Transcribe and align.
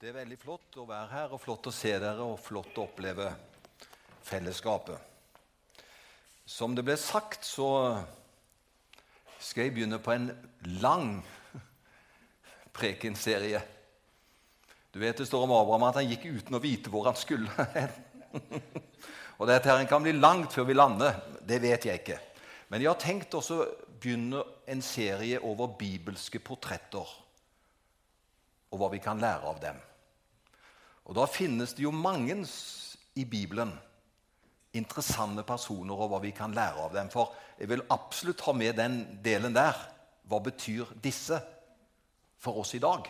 Det 0.00 0.08
er 0.08 0.14
veldig 0.16 0.36
flott 0.40 0.76
å 0.80 0.86
være 0.88 1.08
her, 1.10 1.32
og 1.36 1.42
flott 1.42 1.66
å 1.68 1.70
se 1.76 1.90
dere, 2.00 2.24
og 2.24 2.38
flott 2.40 2.78
å 2.80 2.86
oppleve 2.86 3.26
fellesskapet. 4.24 4.96
Som 6.48 6.72
det 6.72 6.86
ble 6.86 6.94
sagt, 6.96 7.44
så 7.44 7.66
skal 9.36 9.66
jeg 9.66 9.74
begynne 9.74 9.98
på 10.00 10.14
en 10.14 10.30
lang 10.80 11.10
prekenserie. 12.78 13.60
Du 14.88 14.96
vet 15.04 15.20
Det 15.20 15.26
står 15.28 15.44
om 15.44 15.52
Abraham 15.58 15.84
at 15.90 16.00
han 16.00 16.08
gikk 16.08 16.24
uten 16.30 16.56
å 16.56 16.62
vite 16.64 16.88
hvor 16.88 17.04
han 17.10 17.20
skulle 17.20 17.68
og 19.36 19.44
dette 19.52 19.68
her 19.68 19.84
kan 19.84 20.00
bli 20.00 20.16
langt 20.16 20.56
før 20.56 20.70
vi 20.70 20.78
lander. 20.80 21.20
Det 21.44 21.60
vet 21.60 21.90
jeg 21.90 22.00
ikke. 22.00 22.18
Men 22.72 22.80
jeg 22.80 22.88
har 22.88 23.04
tenkt 23.04 23.36
også 23.36 23.60
å 23.60 23.68
begynne 24.00 24.46
en 24.64 24.80
serie 24.80 25.44
over 25.44 25.76
bibelske 25.76 26.40
portretter 26.40 27.14
og 28.70 28.80
hva 28.80 28.92
vi 28.96 29.04
kan 29.04 29.20
lære 29.20 29.44
av 29.44 29.60
dem. 29.60 29.86
Og 31.04 31.14
Da 31.14 31.26
finnes 31.26 31.74
det 31.74 31.82
jo 31.82 31.90
mange 31.90 32.46
i 33.14 33.24
Bibelen 33.24 33.72
interessante 34.72 35.42
personer 35.42 35.98
og 35.98 36.12
hva 36.12 36.20
vi 36.22 36.30
kan 36.34 36.54
lære 36.54 36.84
av 36.84 36.92
dem. 36.94 37.10
For 37.10 37.32
jeg 37.58 37.68
vil 37.68 37.86
absolutt 37.90 38.44
ha 38.46 38.52
med 38.52 38.76
den 38.78 39.00
delen 39.24 39.54
der. 39.54 39.74
Hva 40.28 40.38
betyr 40.38 40.92
disse 41.02 41.40
for 42.38 42.60
oss 42.62 42.74
i 42.74 42.82
dag? 42.82 43.08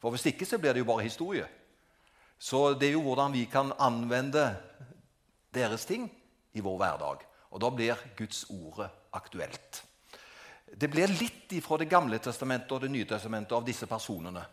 For 0.00 0.10
Hvis 0.10 0.26
ikke 0.26 0.46
så 0.46 0.58
blir 0.58 0.72
det 0.72 0.84
jo 0.84 0.90
bare 0.92 1.08
historie. 1.08 1.46
Så 2.38 2.74
det 2.74 2.88
er 2.88 2.92
jo 2.92 3.04
hvordan 3.04 3.32
vi 3.32 3.44
kan 3.44 3.72
anvende 3.78 4.56
deres 5.54 5.84
ting 5.84 6.10
i 6.52 6.60
vår 6.60 6.76
hverdag. 6.76 7.24
Og 7.50 7.60
da 7.60 7.70
blir 7.70 7.96
Guds 8.16 8.46
ordet 8.50 8.88
aktuelt. 9.12 9.84
Det 10.70 10.88
blir 10.90 11.08
litt 11.08 11.52
fra 11.64 11.76
Det 11.76 11.88
gamle 11.88 12.18
testamentet 12.18 12.72
og 12.72 12.80
Det 12.80 12.90
nye 12.90 13.04
testamentet 13.04 13.52
av 13.52 13.64
disse 13.64 13.86
personene. 13.86 14.44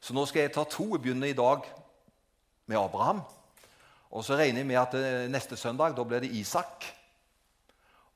Så 0.00 0.14
nå 0.14 0.24
skal 0.26 0.42
jeg 0.42 0.54
ta 0.54 0.64
to. 0.64 0.94
Jeg 0.94 1.02
begynner 1.02 1.28
i 1.28 1.36
dag 1.36 1.62
med 2.66 2.78
Abraham. 2.78 3.22
Og 4.12 4.24
så 4.24 4.36
regner 4.36 4.60
jeg 4.60 4.68
med 4.68 4.80
at 4.80 4.96
eh, 4.98 5.28
neste 5.32 5.56
søndag 5.56 5.96
da 5.96 6.04
blir 6.04 6.24
det 6.24 6.32
Isak. 6.36 6.84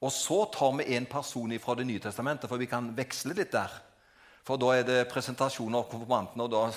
Og 0.05 0.13
så 0.13 0.43
tar 0.53 0.75
vi 0.77 0.91
en 0.97 1.07
person 1.09 1.53
fra 1.59 1.75
Det 1.75 1.87
nye 1.87 2.03
testamentet, 2.03 2.49
for 2.49 2.61
vi 2.61 2.69
kan 2.69 2.93
veksle 2.97 3.35
litt 3.35 3.55
der. 3.55 3.73
For 4.45 4.61
da 4.61 4.75
er 4.77 4.85
det 4.87 5.09
presentasjon 5.11 5.75
av 5.75 5.89
konfirmantene, 5.91 6.45
og 6.45 6.53
da 6.53 6.69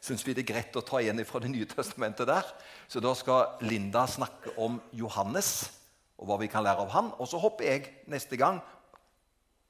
syns 0.00 0.22
vi 0.24 0.32
det 0.36 0.44
er 0.44 0.52
greit 0.52 0.76
å 0.78 0.84
ta 0.86 1.02
en 1.02 1.24
fra 1.26 1.42
Det 1.42 1.50
nye 1.50 1.66
testamentet 1.66 2.30
der. 2.30 2.46
Så 2.88 3.02
da 3.02 3.14
skal 3.18 3.58
Linda 3.66 4.06
snakke 4.06 4.54
om 4.56 4.78
Johannes 4.92 5.72
og 6.18 6.30
hva 6.30 6.38
vi 6.40 6.48
kan 6.50 6.64
lære 6.64 6.86
av 6.86 6.94
han. 6.94 7.10
Og 7.18 7.28
så 7.30 7.40
hopper 7.42 7.66
jeg 7.66 7.90
neste 8.10 8.38
gang 8.38 8.62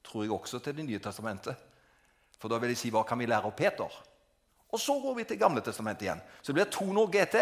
tror 0.05 0.23
jeg 0.23 0.33
også 0.33 0.61
til 0.63 0.77
Det 0.77 0.85
nye 0.85 1.01
testamentet. 1.01 1.57
For 2.39 2.47
da 2.47 2.61
vil 2.61 2.71
jeg 2.71 2.79
si 2.79 2.93
hva 2.93 3.03
kan 3.03 3.19
vi 3.19 3.27
lære 3.27 3.49
av 3.49 3.57
Peter? 3.57 3.99
Og 4.69 4.79
så 4.79 4.95
går 5.01 5.15
vi 5.17 5.25
til 5.25 5.39
Gamle 5.41 5.63
testamentet 5.65 6.05
igjen. 6.05 6.21
Så 6.41 6.51
det 6.51 6.59
blir 6.59 6.71
to 6.73 6.87
nå 6.93 7.05
GT, 7.09 7.37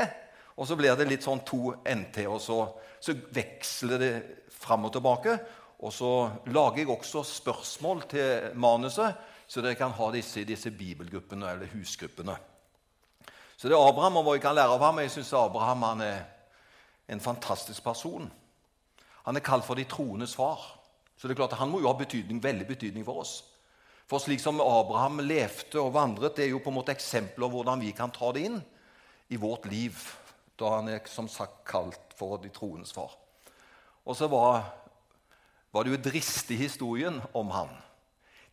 og 0.58 0.68
så 0.68 0.78
blir 0.80 0.96
det 0.98 1.08
litt 1.10 1.26
sånn 1.26 1.44
to 1.46 1.74
NT. 1.84 2.24
og 2.32 2.40
Så, 2.42 2.60
så 3.00 3.16
veksler 3.36 4.02
det 4.02 4.14
fram 4.54 4.88
og 4.88 4.94
tilbake. 4.96 5.36
Og 5.84 5.94
så 5.94 6.12
lager 6.50 6.82
jeg 6.82 6.90
også 6.90 7.24
spørsmål 7.28 8.06
til 8.10 8.56
manuset, 8.58 9.18
så 9.48 9.62
dere 9.62 9.78
kan 9.80 9.94
ha 9.96 10.08
disse 10.12 10.42
i 10.42 10.48
disse 10.48 10.72
bibelgruppene 10.76 11.52
eller 11.54 11.70
husgruppene. 11.72 12.36
Så 13.58 13.70
det 13.70 13.78
er 13.78 13.90
Abraham 13.90 14.20
og 14.20 14.26
hva 14.26 14.34
vi 14.36 14.42
kan 14.44 14.56
lære 14.58 14.74
av 14.76 14.84
ham. 14.86 15.00
Jeg 15.02 15.14
syns 15.14 15.34
Abraham 15.38 15.86
han 15.88 16.02
er 16.06 16.18
en 17.08 17.22
fantastisk 17.24 17.84
person. 17.84 18.28
Han 19.26 19.38
er 19.38 19.46
kalt 19.46 19.66
for 19.66 19.80
de 19.80 19.86
troendes 19.90 20.36
far. 20.36 20.62
Så 21.18 21.28
det 21.28 21.34
er 21.34 21.42
klart 21.42 21.56
at 21.56 21.62
han 21.62 21.72
må 21.72 21.80
jo 21.82 21.90
ha 21.90 21.98
betydning, 21.98 22.42
veldig 22.44 22.68
betydning 22.68 23.06
for 23.06 23.24
oss. 23.24 23.40
For 24.08 24.24
slik 24.24 24.40
som 24.40 24.62
Abraham 24.64 25.20
levde 25.20 25.82
og 25.82 25.92
vandret, 25.98 26.38
det 26.38 26.46
er 26.46 26.54
jo 26.54 26.62
på 26.64 26.72
en 26.72 26.78
måte 26.80 26.94
eksempler 26.96 27.52
hvordan 27.52 27.82
vi 27.84 27.92
kan 27.96 28.12
ta 28.16 28.32
det 28.36 28.46
inn 28.48 28.62
i 29.28 29.40
vårt 29.40 29.68
liv, 29.68 29.98
da 30.56 30.78
han 30.78 30.88
er 30.88 31.02
som 31.12 31.28
sagt 31.28 31.66
kalt 31.68 32.16
for 32.16 32.40
de 32.40 32.52
troendes 32.54 32.94
far. 32.96 33.18
Og 34.08 34.16
så 34.16 34.30
var, 34.32 34.64
var 35.76 35.84
det 35.84 35.92
jo 35.92 36.04
dristig 36.08 36.56
historien 36.62 37.20
om 37.36 37.52
han. 37.52 37.74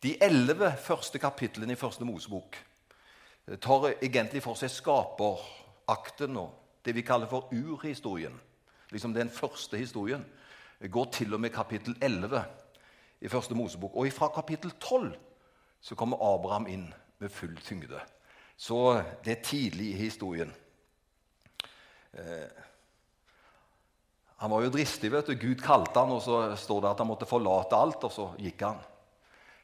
De 0.03 0.17
elleve 0.21 0.73
første 0.83 1.21
kapitlene 1.23 1.73
i 1.73 1.79
Første 1.79 2.05
Mosebok 2.05 2.57
tar 3.63 3.87
egentlig 3.93 4.41
for 4.43 4.59
seg 4.59 4.73
skaperakten 4.73 6.35
og 6.41 6.51
det 6.85 6.93
vi 6.97 7.05
kaller 7.05 7.31
for 7.31 7.47
urhistorien. 7.55 8.35
Liksom 8.91 9.15
Den 9.15 9.31
første 9.31 9.79
historien 9.79 10.25
går 10.91 11.07
til 11.15 11.33
og 11.33 11.41
med 11.41 11.55
kapittel 11.55 11.95
11 12.01 12.43
i 13.21 13.31
Første 13.31 13.55
Mosebok. 13.55 13.95
Og 13.95 14.11
fra 14.13 14.27
kapittel 14.35 14.75
12 14.75 15.15
så 15.85 15.95
kommer 15.95 16.17
Abraham 16.17 16.65
inn 16.67 16.85
med 17.21 17.31
full 17.31 17.53
tyngde. 17.61 17.99
Så 18.57 19.01
det 19.23 19.35
er 19.35 19.43
tidlig 19.45 19.91
i 19.91 19.99
historien. 19.99 20.49
Eh, 22.17 22.61
han 24.41 24.51
var 24.51 24.63
jo 24.65 24.71
dristig. 24.73 25.11
vet 25.11 25.27
du. 25.29 25.35
Gud 25.35 25.61
kalte 25.61 25.99
han, 25.99 26.15
og 26.15 26.23
så 26.25 26.55
står 26.57 26.81
det 26.81 26.89
at 26.89 27.03
han 27.03 27.07
måtte 27.07 27.27
forlate 27.29 27.77
alt, 27.77 28.03
og 28.03 28.11
så 28.11 28.25
gikk 28.41 28.63
han. 28.65 28.79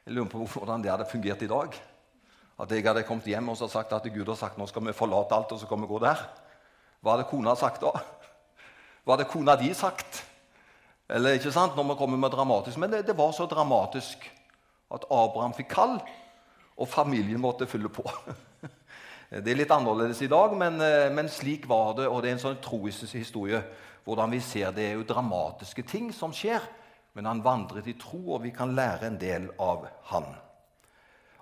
Jeg 0.06 0.14
lurer 0.14 0.30
på 0.30 0.44
hvordan 0.46 0.84
det 0.84 0.92
hadde 0.92 1.08
fungert 1.10 1.42
i 1.42 1.50
dag. 1.50 1.74
At 2.62 2.70
jeg 2.70 2.86
hadde 2.86 3.02
kommet 3.08 3.26
hjem 3.26 3.48
og 3.50 3.58
så 3.58 3.66
sagt 3.70 3.92
at 3.96 4.06
Gud 4.14 4.28
har 4.28 4.38
sagt 4.38 4.58
nå 4.60 4.68
skal 4.70 4.84
vi 4.86 4.94
forlate 4.94 5.34
alt 5.34 5.54
og 5.54 5.58
så 5.58 5.66
kan 5.66 5.80
vi 5.82 5.88
gå 5.90 5.98
der. 6.02 6.20
Hva 7.02 7.16
hadde 7.16 7.26
kona 7.30 7.56
sagt 7.58 7.82
da? 7.82 7.90
Hva 9.02 9.16
hadde 9.16 9.26
kona 9.30 9.56
di 9.58 9.72
sagt? 9.74 10.22
Eller 11.10 11.34
ikke 11.34 11.50
sant, 11.50 11.74
når 11.74 11.88
vi 11.90 11.98
kommer 11.98 12.20
med 12.20 12.30
dramatisk, 12.30 12.78
Men 12.78 12.90
det, 12.92 13.06
det 13.06 13.16
var 13.18 13.32
så 13.32 13.46
dramatisk 13.46 14.30
at 14.92 15.06
Abraham 15.10 15.54
fikk 15.56 15.70
kall, 15.72 15.96
og 16.76 16.88
familien 16.88 17.40
måtte 17.40 17.68
fylle 17.68 17.90
på. 17.92 18.04
Det 19.32 19.48
er 19.48 19.56
litt 19.56 19.70
annerledes 19.72 20.18
i 20.20 20.28
dag, 20.28 20.52
men, 20.60 20.74
eh, 20.84 21.08
men, 21.08 21.28
slik 21.32 21.64
var 21.68 21.94
det. 21.96 22.04
Og 22.04 22.20
det 22.20 22.28
er 22.28 22.34
en 22.36 22.42
sånn 22.42 22.58
troisk 22.60 23.06
historie 23.16 23.62
hvordan 24.04 24.34
vi 24.34 24.40
ser 24.44 24.74
det 24.76 24.84
er 24.84 24.98
jo 24.98 25.06
dramatiske 25.08 25.86
ting 25.88 26.10
som 26.12 26.34
skjer. 26.36 26.60
Men 27.16 27.30
han 27.30 27.40
vandret 27.44 27.88
i 27.88 27.94
tro, 27.96 28.20
og 28.34 28.42
vi 28.44 28.50
kan 28.52 28.74
lære 28.76 29.08
en 29.08 29.16
del 29.20 29.46
av 29.56 29.86
han. 30.10 30.26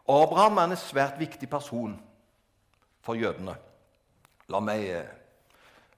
Abraham 0.07 0.59
er 0.59 0.71
en 0.71 0.79
svært 0.79 1.19
viktig 1.19 1.49
person 1.51 1.97
for 3.03 3.19
jødene. 3.19 3.57
La 4.55 4.61
meg, 4.63 4.87
eh, 4.87 5.11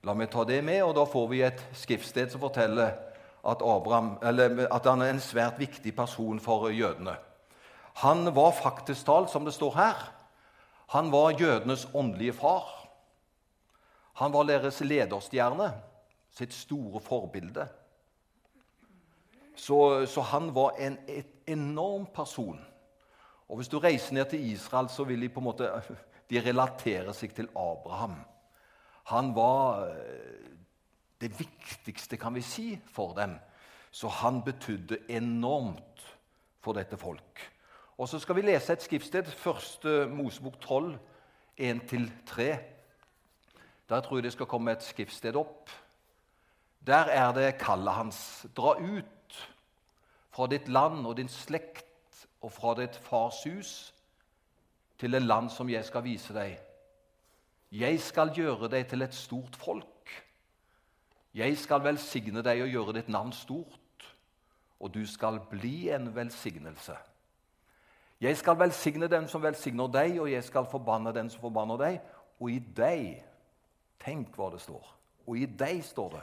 la 0.04 0.14
meg 0.16 0.30
ta 0.32 0.44
det 0.48 0.62
med, 0.64 0.82
og 0.86 0.94
da 0.96 1.04
får 1.04 1.28
vi 1.28 1.42
et 1.42 1.60
skriftsted 1.76 2.32
som 2.32 2.40
forteller 2.40 2.96
at, 3.44 3.60
Abraham, 3.60 4.16
at 4.22 4.88
han 4.88 5.02
er 5.02 5.12
en 5.12 5.20
svært 5.20 5.60
viktig 5.60 5.92
person 5.96 6.40
for 6.40 6.70
jødene. 6.72 7.16
Han 7.94 8.34
var 8.34 8.52
faktisk 8.52 9.06
talt, 9.06 9.30
som 9.30 9.44
det 9.44 9.54
står 9.54 9.74
her, 9.76 10.02
han 10.92 11.12
var 11.12 11.30
jødenes 11.40 11.86
åndelige 11.94 12.32
far. 12.32 12.68
Han 14.20 14.32
var 14.32 14.44
deres 14.44 14.80
lederstjerne, 14.84 15.70
sitt 16.30 16.52
store 16.52 17.00
forbilde. 17.00 17.64
Så, 19.56 20.06
så 20.06 20.20
han 20.20 20.50
var 20.54 20.76
en 20.76 20.98
enorm 21.46 22.06
person. 22.14 22.60
Og 23.48 23.56
Hvis 23.56 23.68
du 23.68 23.78
reiser 23.78 24.14
ned 24.14 24.24
til 24.30 24.44
Israel, 24.52 24.88
så 24.88 25.04
vil 25.04 25.20
de 25.20 25.28
på 25.28 25.40
en 25.40 25.44
måte 25.44 25.70
de 26.30 26.40
relatere 26.40 27.14
seg 27.16 27.32
til 27.36 27.48
Abraham. 27.56 28.18
Han 29.12 29.32
var 29.36 29.86
eh, 29.88 30.52
det 31.20 31.32
viktigste, 31.38 32.16
kan 32.16 32.34
vi 32.34 32.44
si, 32.44 32.78
for 32.92 33.16
dem. 33.16 33.38
Så 33.90 34.08
han 34.08 34.42
betydde 34.44 34.98
enormt 35.08 36.04
for 36.60 36.76
dette 36.76 36.96
folk. 36.96 37.51
Og 38.02 38.08
så 38.08 38.18
skal 38.18 38.34
vi 38.34 38.42
lese 38.42 38.72
et 38.74 38.82
skriftsted, 38.82 39.28
første 39.38 40.08
Mosebok 40.10 40.56
12, 40.60 40.98
1-3. 41.60 42.46
Der 43.88 44.00
tror 44.00 44.16
jeg 44.16 44.24
det 44.24 44.32
skal 44.32 44.48
komme 44.50 44.72
et 44.72 44.82
skriftsted 44.82 45.36
opp. 45.38 45.70
Der 46.86 47.06
er 47.14 47.30
det 47.32 47.60
kallet 47.60 47.94
hans. 47.94 48.46
Dra 48.56 48.72
ut 48.80 49.36
fra 50.34 50.48
ditt 50.50 50.66
land 50.68 51.06
og 51.06 51.14
din 51.16 51.30
slekt 51.30 52.26
og 52.40 52.50
fra 52.52 52.74
ditt 52.80 52.98
fars 53.06 53.44
hus 53.46 53.94
til 54.98 55.14
et 55.14 55.22
land 55.22 55.52
som 55.54 55.70
jeg 55.70 55.86
skal 55.86 56.02
vise 56.02 56.34
deg. 56.34 56.58
Jeg 57.70 58.02
skal 58.02 58.34
gjøre 58.34 58.72
deg 58.74 58.90
til 58.90 59.06
et 59.06 59.14
stort 59.14 59.54
folk. 59.62 60.10
Jeg 61.38 61.54
skal 61.58 61.86
velsigne 61.86 62.42
deg 62.42 62.66
og 62.66 62.74
gjøre 62.74 62.98
ditt 62.98 63.14
navn 63.14 63.30
stort, 63.32 64.10
og 64.80 64.90
du 64.90 65.06
skal 65.06 65.38
bli 65.54 65.86
en 65.94 66.10
velsignelse. 66.16 66.98
Jeg 68.22 68.36
skal 68.38 68.58
velsigne 68.58 69.08
den 69.10 69.24
som 69.28 69.42
velsigner 69.42 69.88
deg, 69.90 70.20
og 70.22 70.28
jeg 70.30 70.44
skal 70.46 70.68
forbanne 70.70 71.10
den 71.14 71.30
som 71.30 71.42
forbanner 71.42 71.80
deg. 71.80 72.00
Og 72.38 72.50
i 72.50 72.58
deg 72.58 73.22
Tenk 74.02 74.34
hva 74.34 74.48
det 74.50 74.58
står. 74.58 74.86
Og 75.30 75.38
i 75.38 75.46
deg 75.46 75.78
står 75.86 76.08
det. 76.16 76.22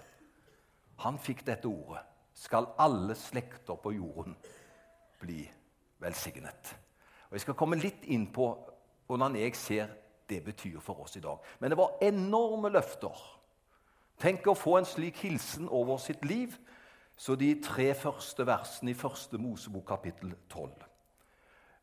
Han 1.06 1.20
fikk 1.20 1.46
dette 1.48 1.68
ordet. 1.68 2.02
Skal 2.36 2.68
alle 2.80 3.16
slekter 3.16 3.80
på 3.80 3.94
jorden 3.96 4.36
bli 5.20 5.46
velsignet. 6.04 6.74
Og 7.30 7.38
Jeg 7.38 7.46
skal 7.46 7.56
komme 7.56 7.80
litt 7.80 8.04
inn 8.04 8.28
på 8.36 8.50
hvordan 9.08 9.36
jeg 9.40 9.56
ser 9.56 9.96
det 10.30 10.44
betyr 10.44 10.80
for 10.84 11.06
oss 11.06 11.16
i 11.16 11.24
dag. 11.24 11.40
Men 11.60 11.72
det 11.72 11.78
var 11.80 11.98
enorme 12.04 12.70
løfter. 12.70 13.16
Tenk 14.20 14.48
å 14.48 14.58
få 14.60 14.78
en 14.78 14.88
slik 14.88 15.24
hilsen 15.24 15.70
over 15.72 15.98
sitt 15.98 16.26
liv, 16.26 16.58
så 17.18 17.36
de 17.36 17.54
tre 17.64 17.94
første 17.96 18.46
versene 18.46 18.92
i 18.92 19.00
første 19.00 19.40
Mosebok 19.40 19.88
kapittel 19.88 20.36
12. 20.52 20.89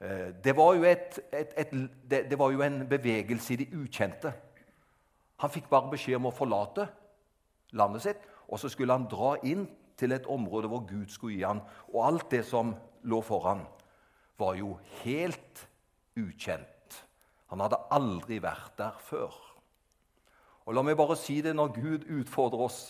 Eh, 0.00 0.44
det 0.44 0.56
var, 0.56 0.74
et, 0.84 1.20
et, 1.32 1.54
et, 1.56 1.72
det 2.30 2.38
var, 2.38 2.50
jo 2.52 2.62
en 2.62 2.82
bevegelse 2.88 3.54
i 3.54 3.56
det 3.56 3.68
ukjente. 3.74 4.32
Han 5.40 5.52
fikk 5.52 5.70
bare 5.72 5.92
beskjed 5.92 6.18
om 6.18 6.28
å 6.28 6.34
forlate 6.36 6.88
landet 7.76 8.04
sitt, 8.04 8.28
og 8.48 8.60
så 8.60 8.68
skulle 8.72 8.96
han 8.96 9.08
dra 9.10 9.34
inn 9.44 9.66
til 9.96 10.12
et 10.12 10.28
område 10.28 10.68
hvor 10.68 10.84
Gud 10.88 11.08
skulle 11.12 11.38
gi 11.38 11.46
han. 11.46 11.62
Og 11.94 12.04
alt 12.04 12.30
det 12.30 12.44
som 12.48 12.74
lå 13.08 13.20
foran, 13.24 13.64
var 14.36 14.56
jo 14.58 14.74
helt 15.02 15.64
ukjent. 16.16 17.00
Han 17.48 17.62
hadde 17.64 17.80
aldri 17.94 18.40
vært 18.42 18.76
der 18.78 18.96
før. 19.00 19.32
Og 20.66 20.74
La 20.74 20.82
meg 20.82 20.98
bare 20.98 21.16
si 21.16 21.38
det 21.44 21.54
når 21.56 21.72
Gud 21.76 22.08
utfordrer 22.10 22.66
oss 22.66 22.80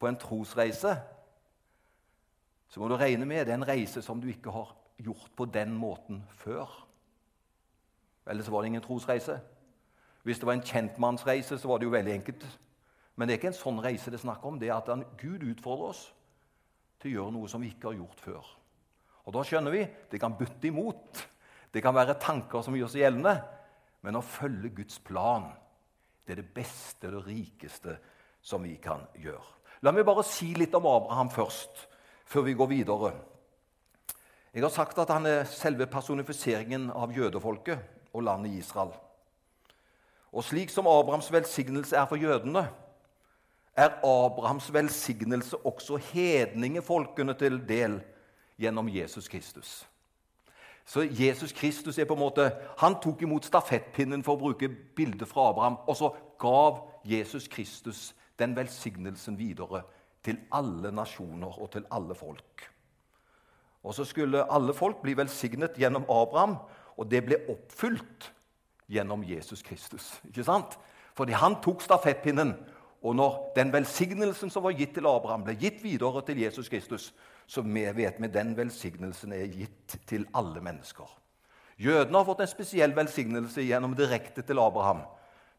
på 0.00 0.08
en 0.08 0.18
trosreise, 0.20 0.96
så 2.70 2.80
må 2.80 2.88
du 2.90 2.96
regne 2.98 3.26
med 3.26 3.46
det 3.46 3.54
er 3.54 3.58
en 3.58 3.66
reise 3.66 4.02
som 4.02 4.20
du 4.20 4.28
ikke 4.30 4.52
har 4.54 4.74
gjort 5.04 5.32
på 5.36 5.46
den 5.50 5.74
måten 5.76 6.22
før. 6.40 6.68
Ellers 8.30 8.50
var 8.50 8.62
det 8.62 8.72
ingen 8.72 8.84
trosreise. 8.84 9.40
Hvis 10.22 10.38
det 10.38 10.46
var 10.46 10.58
en 10.58 10.66
kjentmannsreise, 10.66 11.58
så 11.58 11.68
var 11.68 11.78
det 11.78 11.88
jo 11.88 11.94
veldig 11.94 12.12
enkelt. 12.12 12.46
Men 13.16 13.28
det 13.28 13.34
er 13.34 13.40
ikke 13.40 13.50
en 13.52 13.56
sånn 13.58 13.82
reise 13.82 14.12
det 14.12 14.20
er 14.20 14.26
snakk 14.26 14.44
om. 14.46 14.58
Det 14.60 14.68
er 14.68 14.76
at 14.76 15.16
Gud 15.20 15.42
utfordrer 15.44 15.92
oss 15.92 16.04
til 17.00 17.10
å 17.10 17.14
gjøre 17.14 17.34
noe 17.36 17.48
som 17.48 17.64
vi 17.64 17.72
ikke 17.72 17.90
har 17.90 17.98
gjort 17.98 18.20
før. 18.20 18.50
Og 19.26 19.34
Da 19.34 19.42
skjønner 19.46 19.74
vi 19.74 19.86
det 20.10 20.20
kan 20.20 20.36
butte 20.38 20.68
imot. 20.68 21.24
Det 21.72 21.82
kan 21.82 21.94
være 21.94 22.18
tanker 22.20 22.62
som 22.62 22.76
gjør 22.76 22.90
seg 22.92 23.04
gjeldende. 23.04 23.34
Men 24.02 24.16
å 24.16 24.24
følge 24.24 24.72
Guds 24.80 24.98
plan 25.04 25.50
det 26.26 26.36
er 26.36 26.42
det 26.42 26.54
beste 26.54 27.08
og 27.08 27.16
det 27.16 27.26
rikeste 27.26 27.96
som 28.40 28.62
vi 28.62 28.76
kan 28.82 29.02
gjøre. 29.18 29.56
La 29.82 29.92
meg 29.92 30.04
bare 30.06 30.22
si 30.26 30.52
litt 30.54 30.74
om 30.76 30.86
Abraham 30.86 31.30
først, 31.32 31.86
før 32.28 32.44
vi 32.46 32.54
går 32.54 32.68
videre. 32.70 33.10
Jeg 34.54 34.62
har 34.62 34.72
sagt 34.74 34.98
at 34.98 35.10
han 35.14 35.26
er 35.26 35.44
selve 35.46 35.86
personifiseringen 35.86 36.88
av 36.90 37.12
jødefolket 37.14 37.78
og 38.12 38.24
landet 38.26 38.58
Israel. 38.58 38.90
Og 40.32 40.44
slik 40.44 40.70
som 40.70 40.88
Abrahams 40.90 41.32
velsignelse 41.32 41.96
er 41.96 42.06
for 42.10 42.18
jødene, 42.18 42.64
er 43.76 43.94
Abrahams 44.02 44.72
velsignelse 44.72 45.56
også 45.66 45.96
hedningefolkene 45.96 47.34
til 47.34 47.60
del 47.68 48.00
gjennom 48.58 48.88
Jesus 48.88 49.28
Kristus. 49.28 49.86
Så 50.84 51.06
Jesus 51.10 51.52
Kristus 51.52 51.98
er 51.98 52.04
på 52.04 52.14
en 52.14 52.24
måte, 52.24 52.50
han 52.78 52.96
tok 53.02 53.22
imot 53.22 53.46
stafettpinnen 53.46 54.24
for 54.26 54.34
å 54.34 54.42
bruke 54.42 54.68
bildet 54.68 55.28
fra 55.30 55.50
Abraham, 55.52 55.78
og 55.86 55.96
så 55.96 56.10
gav 56.42 56.82
Jesus 57.06 57.46
Kristus 57.48 58.10
den 58.38 58.56
velsignelsen 58.56 59.38
videre 59.38 59.84
til 60.24 60.40
alle 60.50 60.90
nasjoner 60.90 61.62
og 61.62 61.70
til 61.70 61.86
alle 61.94 62.18
folk. 62.18 62.69
Og 63.84 63.94
så 63.96 64.04
skulle 64.04 64.44
alle 64.52 64.74
folk 64.76 65.00
bli 65.02 65.14
velsignet 65.16 65.78
gjennom 65.80 66.04
Abraham, 66.10 66.58
og 66.96 67.08
det 67.10 67.22
ble 67.24 67.38
oppfylt 67.48 68.30
gjennom 68.90 69.22
Jesus 69.24 69.62
Kristus. 69.62 70.12
Ikke 70.28 70.44
sant? 70.44 70.76
Fordi 71.16 71.32
han 71.32 71.56
tok 71.64 71.82
stafettpinnen. 71.82 72.52
Og 73.00 73.16
når 73.16 73.52
den 73.56 73.72
velsignelsen 73.72 74.50
som 74.52 74.64
var 74.66 74.76
gitt 74.76 74.92
til 74.98 75.08
Abraham, 75.08 75.46
ble 75.46 75.54
gitt 75.56 75.80
videre 75.84 76.20
til 76.26 76.42
Jesus 76.42 76.68
Kristus, 76.68 77.14
så 77.46 77.64
vi 77.64 77.86
vet 77.96 78.20
vi 78.20 78.28
den 78.28 78.52
velsignelsen 78.56 79.32
er 79.32 79.48
gitt 79.48 79.96
til 80.06 80.26
alle 80.36 80.60
mennesker. 80.60 81.08
Jødene 81.80 82.18
har 82.18 82.28
fått 82.28 82.42
en 82.44 82.50
spesiell 82.50 82.92
velsignelse 82.92 83.64
gjennom 83.64 83.96
direkte 83.96 84.44
til 84.44 84.60
Abraham. 84.60 85.00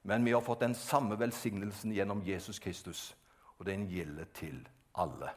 Men 0.03 0.25
vi 0.25 0.33
har 0.33 0.41
fått 0.41 0.61
den 0.61 0.75
samme 0.77 1.17
velsignelsen 1.19 1.93
gjennom 1.93 2.21
Jesus 2.25 2.59
Kristus, 2.59 3.15
og 3.57 3.65
den 3.65 3.87
gjelder 3.89 4.29
til 4.33 4.61
alle. 4.97 5.33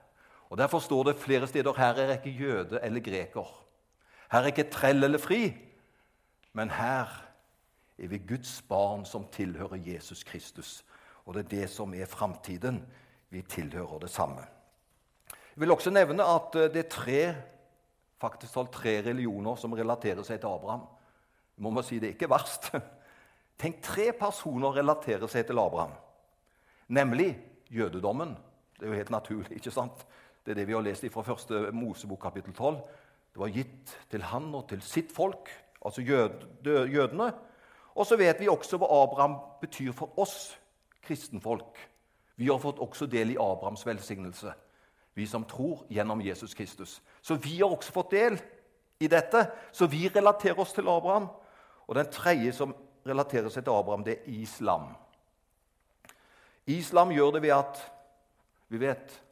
Og 0.54 0.58
Derfor 0.58 0.78
står 0.78 1.02
det 1.02 1.16
flere 1.18 1.46
steder 1.50 1.74
her 1.74 1.96
er 1.98 2.12
ikke 2.12 2.30
jøde 2.30 2.78
eller 2.82 3.00
greker. 3.00 3.48
Her 4.32 4.38
er 4.38 4.46
ikke 4.46 4.70
trell 4.70 5.04
eller 5.04 5.18
fri, 5.18 5.48
men 6.52 6.70
her 6.70 7.10
er 7.98 8.08
vi 8.08 8.18
Guds 8.18 8.62
barn 8.62 9.02
som 9.04 9.26
tilhører 9.32 9.82
Jesus 9.82 10.22
Kristus. 10.22 10.84
Og 11.26 11.34
det 11.34 11.44
er 11.44 11.48
det 11.48 11.70
som 11.70 11.94
er 11.94 12.06
framtiden. 12.06 12.86
Vi 13.30 13.42
tilhører 13.42 13.98
det 13.98 14.10
samme. 14.10 14.46
Jeg 15.26 15.60
vil 15.60 15.74
også 15.74 15.90
nevne 15.90 16.22
at 16.22 16.54
eh, 16.54 16.70
det 16.70 16.84
er 16.84 16.88
tre, 16.88 17.34
faktisk 18.20 18.54
tre 18.72 19.02
religioner 19.02 19.56
som 19.56 19.72
relaterer 19.72 20.22
seg 20.22 20.38
til 20.38 20.54
Abraham. 20.54 20.86
Må 21.56 21.70
man 21.70 21.82
si 21.82 21.98
Det 21.98 22.12
er 22.12 22.14
ikke 22.14 22.30
verst. 22.30 22.70
Tenk, 23.58 23.82
tre 23.82 24.12
personer 24.12 24.76
relaterer 24.76 25.26
seg 25.26 25.46
til 25.46 25.58
Abraham. 25.58 25.98
Nemlig 26.88 27.40
jødedommen. 27.70 28.38
Det 28.78 28.86
er 28.86 28.92
jo 28.92 29.02
helt 29.02 29.10
naturlig. 29.10 29.52
ikke 29.52 29.70
sant? 29.70 30.06
Det 30.44 30.52
er 30.52 30.60
det 30.60 30.66
vi 30.68 30.74
har 30.76 30.84
lest 30.84 31.06
fra 31.08 31.22
første 31.24 31.70
Mosebok 31.72 32.20
kapittel 32.20 32.52
12. 32.52 32.76
Det 33.32 33.40
var 33.40 33.52
gitt 33.54 33.94
til 34.12 34.22
han 34.28 34.50
og 34.54 34.66
til 34.68 34.82
sitt 34.84 35.12
folk, 35.12 35.48
altså 35.80 36.04
jødene. 36.04 37.30
Og 37.94 38.06
så 38.06 38.18
vet 38.20 38.40
vi 38.40 38.50
også 38.52 38.76
hva 38.76 38.90
Abraham 38.92 39.38
betyr 39.62 39.94
for 39.96 40.12
oss 40.20 40.58
kristenfolk. 41.02 41.78
Vi 42.36 42.50
har 42.50 42.60
fått 42.60 42.82
også 42.82 43.06
del 43.06 43.32
i 43.32 43.38
Abrahams 43.40 43.86
velsignelse, 43.86 44.52
vi 45.14 45.26
som 45.26 45.46
tror 45.48 45.86
gjennom 45.88 46.20
Jesus 46.20 46.54
Kristus. 46.54 47.00
Så 47.22 47.38
vi 47.40 47.56
har 47.62 47.72
også 47.72 47.92
fått 47.94 48.12
del 48.12 48.36
i 49.00 49.08
dette, 49.08 49.46
så 49.72 49.86
vi 49.86 50.08
relaterer 50.08 50.60
oss 50.60 50.76
til 50.76 50.88
Abraham. 50.90 51.30
Og 51.86 51.94
den 51.96 52.10
tredje 52.12 52.52
som 52.52 52.74
relaterer 53.06 53.48
seg 53.48 53.64
til 53.64 53.72
Abraham, 53.72 54.04
det 54.04 54.18
er 54.18 54.40
islam. 54.42 54.90
Islam 56.66 57.12
gjør 57.16 57.38
det 57.38 57.42
ved 57.48 57.56
at 57.56 57.90
Vi 58.68 58.78
vet 58.80 59.23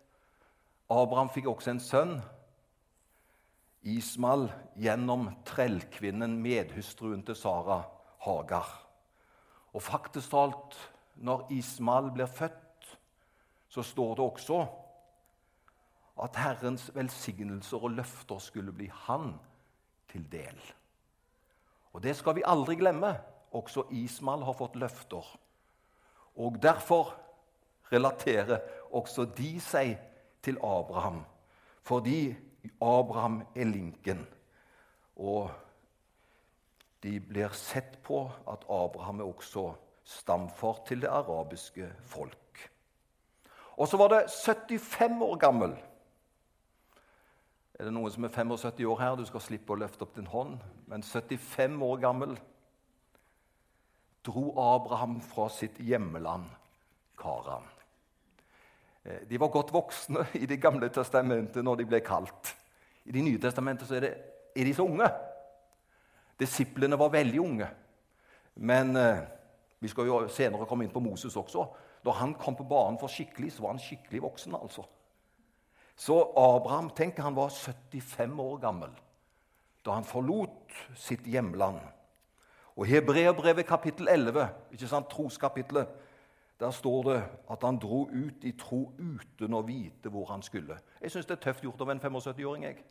Abraham 0.93 1.31
fikk 1.33 1.49
også 1.49 1.73
en 1.73 1.81
sønn, 1.83 2.15
Ismael, 3.83 4.47
gjennom 4.79 5.27
trellkvinnen, 5.49 6.37
medhustruen 6.43 7.25
til 7.27 7.37
Sara, 7.39 7.81
Hagar. 8.23 8.69
Og 9.73 9.83
faktisk 9.83 10.31
talt, 10.31 10.77
når 11.17 11.49
Ismael 11.51 12.13
blir 12.15 12.31
født, 12.31 12.93
så 13.73 13.83
står 13.83 14.15
det 14.19 14.25
også 14.25 14.61
at 16.23 16.37
Herrens 16.37 16.91
velsignelser 16.95 17.83
og 17.83 17.97
løfter 17.97 18.39
skulle 18.39 18.73
bli 18.77 18.91
han 19.07 19.33
til 20.13 20.27
del. 20.33 20.61
Og 21.93 22.03
det 22.05 22.15
skal 22.17 22.37
vi 22.37 22.47
aldri 22.47 22.77
glemme. 22.77 23.17
Også 23.53 23.85
Ismael 23.91 24.45
har 24.45 24.57
fått 24.57 24.77
løfter. 24.81 25.25
Og 26.37 26.57
derfor 26.63 27.15
relaterer 27.93 28.61
også 28.93 29.27
de 29.37 29.57
seg 29.61 29.97
til 30.43 30.59
Abraham, 30.63 31.23
fordi 31.83 32.35
Abraham 32.81 33.43
er 33.55 33.65
linken. 33.65 34.27
Og 35.17 35.51
de 37.03 37.21
blir 37.21 37.55
sett 37.59 37.99
på 38.03 38.25
at 38.49 38.65
Abraham 38.71 39.21
er 39.21 39.31
også 39.31 39.73
stamfar 40.05 40.83
til 40.87 41.03
det 41.03 41.09
arabiske 41.09 41.93
folk. 42.07 42.71
Og 43.77 43.89
så 43.89 43.97
var 43.97 44.09
det 44.09 44.31
75 44.31 45.23
år 45.23 45.37
gammel. 45.37 45.75
Er 47.75 47.85
det 47.85 47.93
noen 47.95 48.13
som 48.13 48.25
er 48.25 48.35
75 48.35 48.85
år 48.87 48.99
her? 49.01 49.17
Du 49.17 49.25
skal 49.27 49.43
slippe 49.43 49.75
å 49.75 49.81
løfte 49.81 50.05
opp 50.07 50.15
din 50.17 50.29
hånd. 50.31 50.59
Men 50.87 51.03
75 51.03 51.83
år 51.83 52.03
gammel 52.03 52.37
dro 54.23 54.53
Abraham 54.61 55.21
fra 55.21 55.49
sitt 55.51 55.81
hjemland, 55.83 56.45
Karan. 57.19 57.67
Eh, 59.05 59.23
de 59.29 59.41
var 59.41 59.53
godt 59.53 59.73
voksne 59.75 60.27
i 60.43 60.47
Det 60.47 60.61
gamle 60.61 60.89
testamentet 60.89 61.65
når 61.65 61.83
de 61.83 61.87
ble 61.91 62.01
kalt. 62.01 62.55
I 63.05 63.13
Det 63.13 63.25
nye 63.25 63.41
testamentet 63.41 63.91
er, 63.91 64.01
det, 64.01 64.13
er 64.57 64.65
de 64.65 64.75
så 64.75 64.87
unge. 64.87 65.09
Disiplene 66.39 66.99
var 66.99 67.15
veldig 67.15 67.41
unge. 67.41 67.69
Men 68.55 68.97
eh, 68.97 69.23
vi 69.81 69.89
skal 69.89 70.07
jo 70.07 70.25
senere 70.31 70.67
komme 70.67 70.87
inn 70.87 70.95
på 70.95 71.03
Moses 71.03 71.37
også. 71.37 71.67
Da 72.03 72.15
han 72.19 72.35
kom 72.35 72.57
på 72.59 72.67
banen 72.67 72.99
for 72.99 73.11
skikkelig, 73.11 73.53
så 73.53 73.63
var 73.65 73.75
han 73.75 73.83
skikkelig 73.83 74.23
voksen. 74.23 74.55
altså. 74.55 74.85
Så 75.97 76.19
Abraham 76.37 76.91
tenker 76.91 77.23
han 77.23 77.37
var 77.37 77.51
75 77.51 78.39
år 78.41 78.61
gammel 78.63 78.95
da 79.83 79.97
han 79.97 80.07
forlot 80.07 80.71
sitt 80.95 81.27
hjemland. 81.27 81.81
Og 82.79 82.87
Hebreerbrevet 82.87 83.67
kapittel 83.67 84.09
11, 84.09 84.47
ikke 84.73 84.89
sant, 84.89 85.09
troskapitlet, 85.11 85.89
der 86.63 86.71
står 86.71 87.03
det 87.09 87.19
at 87.51 87.65
han 87.67 87.81
dro 87.83 88.05
ut 88.07 88.45
i 88.47 88.55
tro 88.59 88.85
uten 88.99 89.55
å 89.55 89.65
vite 89.67 90.11
hvor 90.13 90.29
han 90.31 90.45
skulle. 90.47 90.79
Jeg 91.03 91.11
syns 91.11 91.27
det 91.27 91.41
er 91.41 91.45
tøft 91.49 91.65
gjort 91.67 91.83
av 91.83 91.91
en 91.91 92.01
75-åring. 92.01 92.69
jeg 92.71 92.85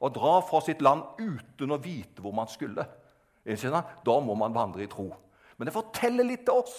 å 0.00 0.08
dra 0.08 0.38
fra 0.48 0.62
sitt 0.64 0.80
land 0.80 1.20
uten 1.20 1.74
å 1.74 1.80
vite 1.80 2.24
hvor 2.24 2.34
man 2.36 2.48
skulle. 2.48 2.86
Da 3.44 4.16
må 4.24 4.36
man 4.38 4.54
vandre 4.56 4.84
i 4.84 4.90
tro. 4.90 5.10
Men 5.56 5.68
det 5.68 5.76
forteller 5.76 6.24
litt 6.24 6.46
til 6.48 6.62
oss. 6.62 6.76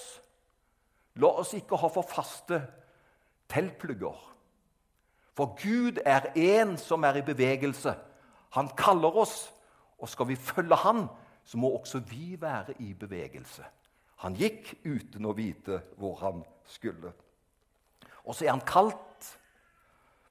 La 1.22 1.30
oss 1.41 1.53
ikke 1.53 1.77
ha 1.77 1.89
for 1.91 2.08
faste 2.08 2.62
teltplugger. 3.51 4.18
For 5.38 5.53
Gud 5.60 6.01
er 6.06 6.32
en 6.36 6.77
som 6.82 7.06
er 7.06 7.20
i 7.20 7.25
bevegelse. 7.25 7.94
Han 8.58 8.72
kaller 8.77 9.22
oss, 9.22 9.51
og 10.01 10.10
skal 10.10 10.27
vi 10.27 10.36
følge 10.36 10.75
Han, 10.75 11.06
så 11.46 11.58
må 11.58 11.72
også 11.75 12.01
vi 12.10 12.36
være 12.41 12.74
i 12.80 12.94
bevegelse. 12.94 13.63
Han 14.21 14.37
gikk 14.37 14.75
uten 14.85 15.25
å 15.25 15.33
vite 15.33 15.81
hvor 15.97 16.19
han 16.21 16.43
skulle. 16.69 17.11
Og 18.21 18.35
så 18.35 18.45
er 18.45 18.53
han 18.53 18.65
kalt 18.67 19.31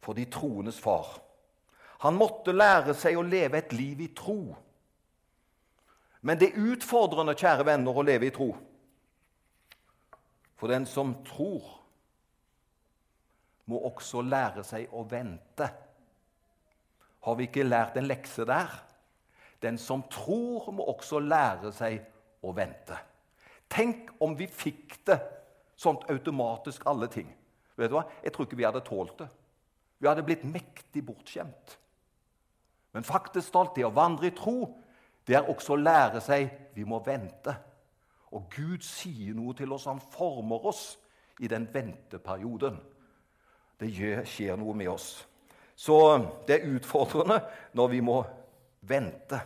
for 0.00 0.14
de 0.16 0.28
troendes 0.30 0.78
far. 0.80 1.18
Han 2.00 2.16
måtte 2.16 2.54
lære 2.54 2.94
seg 2.96 3.18
å 3.18 3.26
leve 3.26 3.58
et 3.58 3.74
liv 3.76 4.00
i 4.00 4.08
tro. 4.16 4.38
Men 6.24 6.38
det 6.40 6.50
er 6.50 6.70
utfordrende, 6.72 7.34
kjære 7.36 7.66
venner, 7.66 7.96
å 7.96 8.04
leve 8.06 8.28
i 8.28 8.34
tro. 8.34 8.48
For 10.60 10.70
den 10.70 10.86
som 10.88 11.16
tror, 11.26 11.66
må 13.70 13.78
også 13.90 14.22
lære 14.24 14.64
seg 14.66 14.92
å 14.96 15.04
vente. 15.08 15.68
Har 17.24 17.36
vi 17.36 17.46
ikke 17.48 17.66
lært 17.66 17.98
en 18.00 18.08
lekse 18.08 18.46
der? 18.48 18.72
Den 19.60 19.78
som 19.78 20.06
tror, 20.12 20.70
må 20.72 20.88
også 20.88 21.20
lære 21.20 21.72
seg 21.76 22.00
å 22.44 22.52
vente. 22.56 22.96
Tenk 23.70 24.10
om 24.20 24.34
vi 24.38 24.48
fikk 24.50 24.98
det 25.06 25.20
sånt 25.80 26.04
automatisk, 26.10 26.82
alle 26.90 27.08
ting. 27.08 27.28
Vet 27.78 27.90
du 27.90 27.96
hva? 27.96 28.04
Jeg 28.24 28.34
tror 28.34 28.46
ikke 28.46 28.58
vi 28.58 28.66
hadde 28.66 28.82
tålt 28.84 29.22
det. 29.22 29.28
Vi 30.00 30.08
hadde 30.08 30.24
blitt 30.26 30.44
mektig 30.48 31.04
bortskjemt. 31.06 31.76
Men 32.92 33.06
faktisk 33.06 33.48
stolt, 33.48 33.76
det 33.76 33.86
å 33.86 33.94
vandre 33.94 34.28
i 34.28 34.34
tro, 34.36 34.64
det 35.26 35.36
er 35.38 35.48
også 35.48 35.76
å 35.76 35.80
lære 35.80 36.22
seg 36.24 36.48
vi 36.74 36.84
må 36.88 36.98
vente. 37.04 37.54
Og 38.34 38.50
Gud 38.52 38.82
sier 38.86 39.36
noe 39.36 39.54
til 39.58 39.72
oss. 39.74 39.86
Han 39.90 40.02
former 40.12 40.66
oss 40.70 40.84
i 41.40 41.48
den 41.50 41.68
venteperioden. 41.72 42.78
Det 43.80 43.88
skjer 44.28 44.58
noe 44.60 44.74
med 44.76 44.90
oss. 44.92 45.12
Så 45.76 45.96
det 46.48 46.58
er 46.58 46.74
utfordrende 46.74 47.38
når 47.78 47.92
vi 47.94 48.02
må 48.04 48.18
vente. 48.84 49.40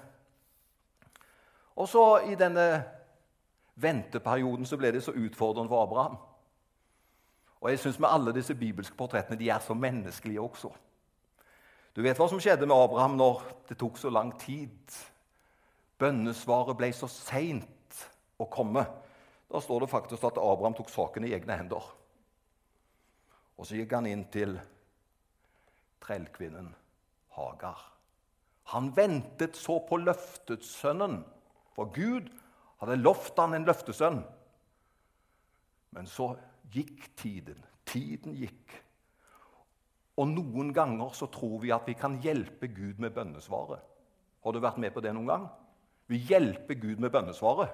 Og 1.79 1.89
så 1.91 2.05
i 2.31 2.35
denne 2.39 2.67
venteperioden 3.75 4.67
så 4.67 4.79
ble 4.79 4.93
det 4.95 5.03
så 5.03 5.13
utfordrende 5.13 5.69
for 5.69 5.83
Abraham. 5.83 6.17
Og 7.61 7.71
jeg 7.71 7.81
syns 7.81 7.99
med 7.99 8.13
alle 8.13 8.35
disse 8.37 8.55
bibelske 8.55 8.97
portrettene 8.97 9.39
de 9.41 9.49
er 9.49 9.63
så 9.65 9.75
menneskelige 9.75 10.41
også. 10.41 10.71
Du 11.97 12.03
vet 12.03 12.19
hva 12.19 12.27
som 12.29 12.41
skjedde 12.43 12.67
med 12.67 12.77
Abraham 12.77 13.17
når 13.17 13.43
det 13.69 13.79
tok 13.81 13.99
så 13.99 14.11
lang 14.11 14.35
tid? 14.41 14.77
Bønnesvaret 15.99 16.77
ble 16.77 16.91
så 16.93 17.09
seint 17.09 18.01
å 18.39 18.49
komme. 18.51 18.83
Da 19.49 19.63
står 19.63 19.85
det 19.85 19.93
faktisk 19.93 20.27
at 20.27 20.41
Abraham 20.43 20.75
tok 20.75 20.91
saken 20.91 21.25
i 21.25 21.33
egne 21.37 21.57
hender. 21.57 21.87
Og 23.55 23.67
så 23.67 23.79
gikk 23.79 23.95
han 23.95 24.11
inn 24.11 24.27
til 24.35 24.57
trellkvinnen 26.05 26.73
Hagar. 27.39 27.79
Han 28.75 28.91
ventet 28.97 29.57
så 29.57 29.79
på 29.89 30.01
løftetsønnen, 30.03 31.23
for 31.75 31.91
Gud 31.95 32.29
hadde 32.83 33.01
lovt 33.01 33.39
han 33.39 33.55
en 33.57 33.67
løftesønn. 33.67 34.23
Men 35.95 36.09
så 36.11 36.33
gikk 36.75 37.11
tiden. 37.17 37.61
Tiden 37.87 38.35
gikk. 38.39 38.75
Og 40.19 40.29
noen 40.31 40.71
ganger 40.75 41.15
så 41.15 41.27
tror 41.31 41.59
vi 41.63 41.73
at 41.75 41.87
vi 41.89 41.97
kan 41.99 42.21
hjelpe 42.23 42.69
Gud 42.71 43.01
med 43.03 43.15
bønnesvaret. 43.15 43.83
Har 44.45 44.53
du 44.53 44.61
vært 44.63 44.79
med 44.83 44.95
på 44.95 45.03
det 45.03 45.15
noen 45.15 45.31
gang? 45.31 45.47
Vi 46.11 46.21
hjelper 46.29 46.79
Gud 46.79 47.01
med 47.03 47.11
bønnesvaret. 47.11 47.73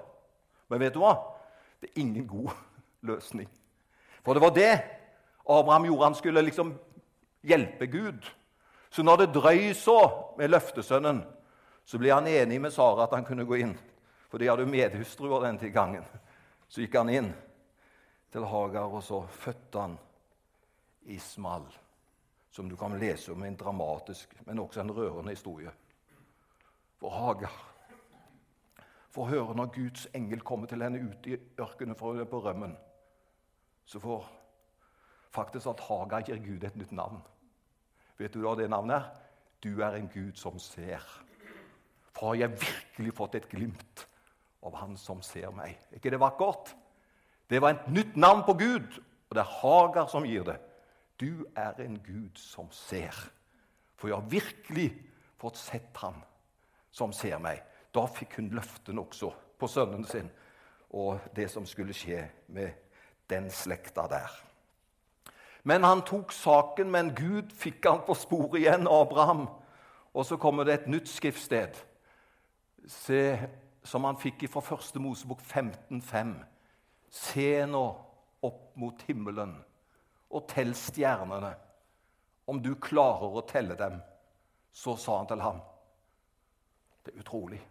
Men 0.71 0.79
vet 0.81 0.95
du 0.95 1.01
hva? 1.03 1.15
Det 1.81 1.91
er 1.91 2.01
ingen 2.01 2.27
god 2.27 2.53
løsning. 3.09 3.49
For 4.25 4.37
det 4.37 4.43
var 4.43 4.55
det 4.55 4.73
Abraham 5.49 5.85
gjorde. 5.89 6.05
Han 6.05 6.17
skulle 6.17 6.45
liksom 6.45 6.73
hjelpe 7.43 7.87
Gud. 7.91 8.25
Så 8.91 9.03
når 9.03 9.21
det 9.21 9.33
drøy 9.33 9.73
så 9.73 9.99
med 10.37 10.51
løftesønnen, 10.51 11.21
så 11.85 11.97
ble 11.97 12.11
han 12.13 12.27
enig 12.27 12.59
med 12.61 12.73
Sara 12.73 13.05
at 13.05 13.15
han 13.15 13.25
kunne 13.25 13.45
gå 13.47 13.61
inn. 13.63 13.73
For 14.31 14.39
de 14.39 14.47
hadde 14.47 14.65
medhustruer 14.65 15.43
den 15.43 15.57
til 15.59 15.73
gangen. 15.75 16.05
Så 16.71 16.85
gikk 16.85 16.95
han 16.95 17.09
inn 17.11 17.33
til 18.31 18.45
Hagar, 18.47 18.87
og 18.87 19.03
så 19.03 19.19
fødte 19.27 19.81
han 19.83 19.97
Ismael, 21.11 21.65
som 22.51 22.69
du 22.69 22.77
kan 22.79 22.95
lese 22.99 23.33
om 23.33 23.43
i 23.43 23.49
en 23.49 23.59
dramatisk, 23.59 24.31
men 24.47 24.61
også 24.63 24.85
en 24.85 24.93
rørende 24.95 25.35
historie. 25.35 25.73
For 27.01 27.11
Hagar 27.11 27.57
får 29.11 29.27
høre 29.33 29.55
når 29.57 29.73
Guds 29.75 30.05
engel 30.15 30.45
kommer 30.47 30.69
til 30.71 30.83
henne 30.85 31.01
ut 31.09 31.27
i 31.27 31.35
ørkenen 31.59 31.99
for 31.99 32.23
på 32.23 32.39
rømmen, 32.45 32.77
så 33.85 33.99
får 33.99 34.29
faktisk 35.35 35.67
at 35.67 35.83
Hagar 35.89 36.23
gir 36.23 36.39
Gud 36.39 36.63
et 36.63 36.77
nytt 36.79 36.93
navn. 36.95 37.19
Vet 38.17 38.31
du 38.31 38.45
hva 38.45 38.55
det 38.55 38.69
navnet 38.71 38.95
er? 38.95 39.11
Du 39.59 39.81
er 39.81 39.97
en 39.97 40.07
Gud 40.07 40.39
som 40.39 40.59
ser. 40.59 41.03
For 42.15 42.31
har 42.31 42.39
jeg 42.45 42.55
virkelig 42.61 43.13
fått 43.17 43.35
et 43.35 43.49
glimt 43.49 44.07
av 44.63 44.75
Han 44.75 44.97
som 44.97 45.21
ser 45.25 45.51
meg? 45.55 45.77
Er 45.91 45.99
ikke 45.99 46.13
det 46.13 46.21
vakkert? 46.21 46.75
Det 47.49 47.61
var 47.61 47.75
et 47.75 47.87
nytt 47.91 48.15
navn 48.15 48.43
på 48.47 48.53
Gud, 48.53 48.99
og 49.29 49.35
det 49.35 49.43
er 49.43 49.55
Hagar 49.61 50.07
som 50.07 50.25
gir 50.25 50.45
det. 50.47 50.57
Du 51.19 51.45
er 51.55 51.77
en 51.83 51.99
Gud 52.05 52.37
som 52.39 52.71
ser. 52.71 53.15
For 53.95 54.09
jeg 54.09 54.17
har 54.17 54.29
virkelig 54.29 54.89
fått 55.41 55.57
sett 55.57 55.97
Han 56.01 56.21
som 56.91 57.13
ser 57.13 57.39
meg. 57.39 57.61
Da 57.93 58.05
fikk 58.07 58.37
hun 58.39 58.53
løftene 58.55 59.01
også 59.01 59.31
på 59.59 59.67
sønnen 59.67 60.05
sin 60.07 60.29
og 60.91 61.19
det 61.35 61.47
som 61.51 61.65
skulle 61.65 61.95
skje 61.95 62.25
med 62.51 62.73
den 63.31 63.49
slekta 63.51 64.07
der. 64.11 64.31
Men 65.63 65.83
han 65.83 66.01
tok 66.03 66.33
saken, 66.35 66.89
men 66.91 67.13
Gud 67.15 67.53
fikk 67.55 67.85
han 67.87 68.01
på 68.03 68.15
sporet 68.17 68.59
igjen, 68.59 68.89
Abraham. 68.89 69.45
Og 70.13 70.25
så 70.27 70.37
kommer 70.41 70.67
det 70.67 70.73
et 70.73 70.91
nytt 70.91 71.07
skriftsted 71.07 71.79
Se, 72.89 73.37
som 73.83 74.03
han 74.03 74.19
fikk 74.19 74.45
fra 74.51 74.61
første 74.61 74.99
Mosebok 74.99 75.41
15,5. 75.41 76.33
Se 77.09 77.65
nå 77.65 77.83
opp 78.41 78.75
mot 78.79 79.01
himmelen 79.07 79.55
og 80.31 80.47
tell 80.49 80.73
stjernene. 80.77 81.51
Om 82.45 82.61
du 82.61 82.73
klarer 82.81 83.37
å 83.37 83.45
telle 83.47 83.77
dem, 83.79 83.99
så 84.71 84.95
sa 84.97 85.17
han 85.19 85.27
til 85.29 85.43
ham 85.43 85.59
Det 87.03 87.13
er 87.13 87.23
utrolig. 87.23 87.61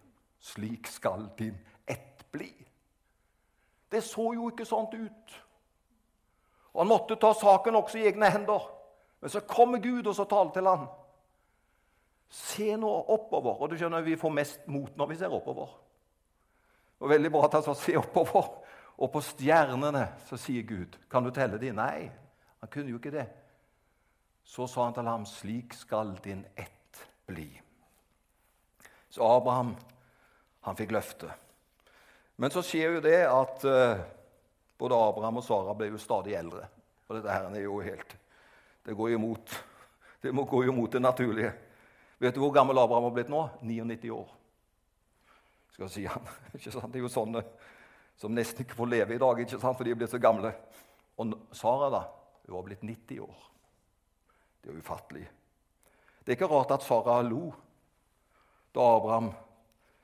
Slik 0.40 0.88
skal 0.88 1.28
din 1.38 1.58
ett 1.86 2.24
bli. 2.32 2.50
Det 3.90 4.00
så 4.04 4.32
jo 4.34 4.48
ikke 4.50 4.66
sånt 4.66 4.94
ut. 4.94 5.34
Og 6.72 6.80
Han 6.80 6.88
måtte 6.88 7.16
ta 7.16 7.32
saken 7.34 7.76
også 7.76 7.98
i 7.98 8.06
egne 8.08 8.30
hender. 8.30 8.66
Men 9.20 9.30
så 9.30 9.40
kommer 9.40 9.78
Gud 9.78 10.06
og 10.06 10.14
så 10.16 10.24
taler 10.24 10.50
til 10.50 10.66
ham. 10.66 10.86
Se 12.30 12.76
nå 12.76 12.90
oppover. 12.90 13.62
Og 13.62 13.70
du 13.70 13.76
skjønner, 13.76 14.00
Vi 14.00 14.16
får 14.16 14.30
mest 14.30 14.66
mot 14.66 14.96
når 14.96 15.06
vi 15.06 15.16
ser 15.16 15.34
oppover. 15.34 15.68
Og 17.00 17.10
veldig 17.10 17.30
bra 17.32 17.46
at 17.46 17.56
han 17.58 17.64
så 17.64 17.74
se 17.78 17.96
oppover. 17.98 18.50
Og 19.00 19.08
på 19.12 19.22
stjernene 19.24 20.04
så 20.28 20.36
sier 20.36 20.62
Gud, 20.62 20.98
'Kan 21.08 21.24
du 21.24 21.30
telle 21.30 21.58
de?' 21.58 21.72
Nei, 21.72 22.10
han 22.60 22.68
kunne 22.68 22.90
jo 22.90 22.98
ikke 22.98 23.10
det. 23.10 23.28
Så 24.44 24.66
sa 24.66 24.84
han 24.84 24.94
til 24.94 25.08
ham, 25.08 25.24
'Slik 25.24 25.72
skal 25.74 26.18
din 26.24 26.44
ett 26.56 27.08
bli'. 27.26 27.60
Så 29.08 29.22
Abraham 29.22 29.76
han 30.60 30.76
fikk 30.76 30.90
løfte. 30.90 31.32
Men 32.36 32.50
så 32.50 32.62
skjer 32.62 32.94
jo 32.94 33.00
det 33.00 33.26
at 33.26 33.64
uh, 33.64 34.04
både 34.78 34.94
Abraham 34.94 35.36
og 35.36 35.44
Sara 35.44 35.74
ble 35.74 35.86
jo 35.86 35.98
stadig 35.98 36.34
eldre. 36.34 36.68
Og 37.08 37.16
dette 37.16 37.32
her 37.32 37.44
er 37.44 37.60
jo 37.60 37.80
helt 37.80 38.16
Det 38.84 38.96
går 38.96 39.08
imot 39.08 39.64
det 40.20 40.32
må 40.32 40.44
gå 40.44 40.64
imot 40.64 40.92
det 40.92 41.00
naturlige. 41.00 41.52
Vet 42.20 42.34
du 42.34 42.42
hvor 42.42 42.52
gammel 42.52 42.78
Abraham 42.78 43.08
har 43.08 43.14
blitt 43.16 43.32
nå? 43.32 43.46
99 43.64 44.10
år. 44.12 44.28
Skal 45.80 45.90
si 45.90 46.06
han. 46.06 46.26
Det 46.92 46.98
er 46.98 47.00
jo 47.00 47.08
sånne 47.08 47.40
som 48.20 48.34
nesten 48.36 48.66
ikke 48.66 48.76
får 48.76 48.88
leve 48.90 49.14
i 49.16 49.20
dag 49.20 49.38
ikke 49.40 49.56
sant? 49.56 49.78
for 49.78 49.88
de 49.88 49.94
er 49.94 49.96
blitt 49.96 50.12
så 50.12 50.18
gamle. 50.20 50.50
Og 51.16 51.30
Sara 51.56 51.86
da, 51.88 52.00
hun 52.44 52.56
har 52.58 52.66
blitt 52.66 52.82
90 52.84 53.22
år. 53.24 53.38
Det 54.60 54.68
er 54.68 54.76
ufattelig. 54.76 55.22
Det 56.20 56.34
er 56.34 56.36
ikke 56.36 56.50
rart 56.52 56.74
at 56.76 56.84
Sara 56.84 57.14
lo 57.24 57.46
da 58.76 58.84
Abraham 58.90 59.30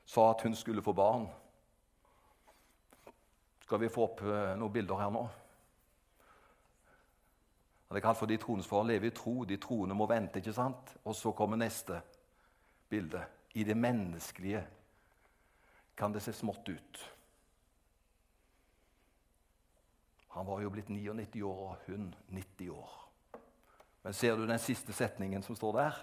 sa 0.09 0.31
at 0.31 0.47
hun 0.47 0.57
skulle 0.57 0.81
få 0.83 0.95
barn. 0.97 1.27
Skal 3.67 3.83
vi 3.83 3.91
få 3.93 4.07
opp 4.07 4.23
eh, 4.25 4.55
noen 4.57 4.73
bilder 4.73 5.03
her 5.03 5.13
nå? 5.13 5.27
Det 7.91 8.01
er 8.01 8.07
kalt 8.07 8.23
for 8.23 8.33
de 8.33 8.41
troendes 8.41 8.71
for 8.71 8.81
å 8.81 8.89
leve 8.89 9.11
i 9.11 9.15
tro. 9.15 9.45
De 9.45 9.61
troende 9.61 9.99
må 9.99 10.09
vente. 10.09 10.41
ikke 10.41 10.57
sant? 10.57 10.97
Og 11.05 11.13
så 11.21 11.37
kommer 11.37 11.61
neste 11.61 12.01
bilde. 12.89 13.21
I 13.61 13.69
det 13.69 13.77
menneskelige 13.77 14.65
kan 15.97 16.13
det 16.13 16.21
se 16.21 16.33
smått 16.33 16.69
ut. 16.69 17.05
Han 20.37 20.47
var 20.47 20.61
jo 20.61 20.71
blitt 20.71 20.89
99 20.93 21.43
år, 21.43 21.61
og 21.71 21.77
hun 21.87 22.15
90 22.29 22.71
år. 22.71 22.91
Men 24.03 24.13
ser 24.13 24.37
du 24.37 24.45
den 24.47 24.59
siste 24.59 24.93
setningen 24.93 25.43
som 25.43 25.57
står 25.57 25.73
der? 25.73 26.03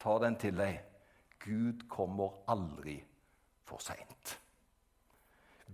Ta 0.00 0.16
den 0.18 0.38
til 0.40 0.56
deg. 0.56 0.80
Gud 1.40 1.84
kommer 1.88 2.40
aldri 2.48 2.96
for 3.68 3.78
seint. 3.84 4.38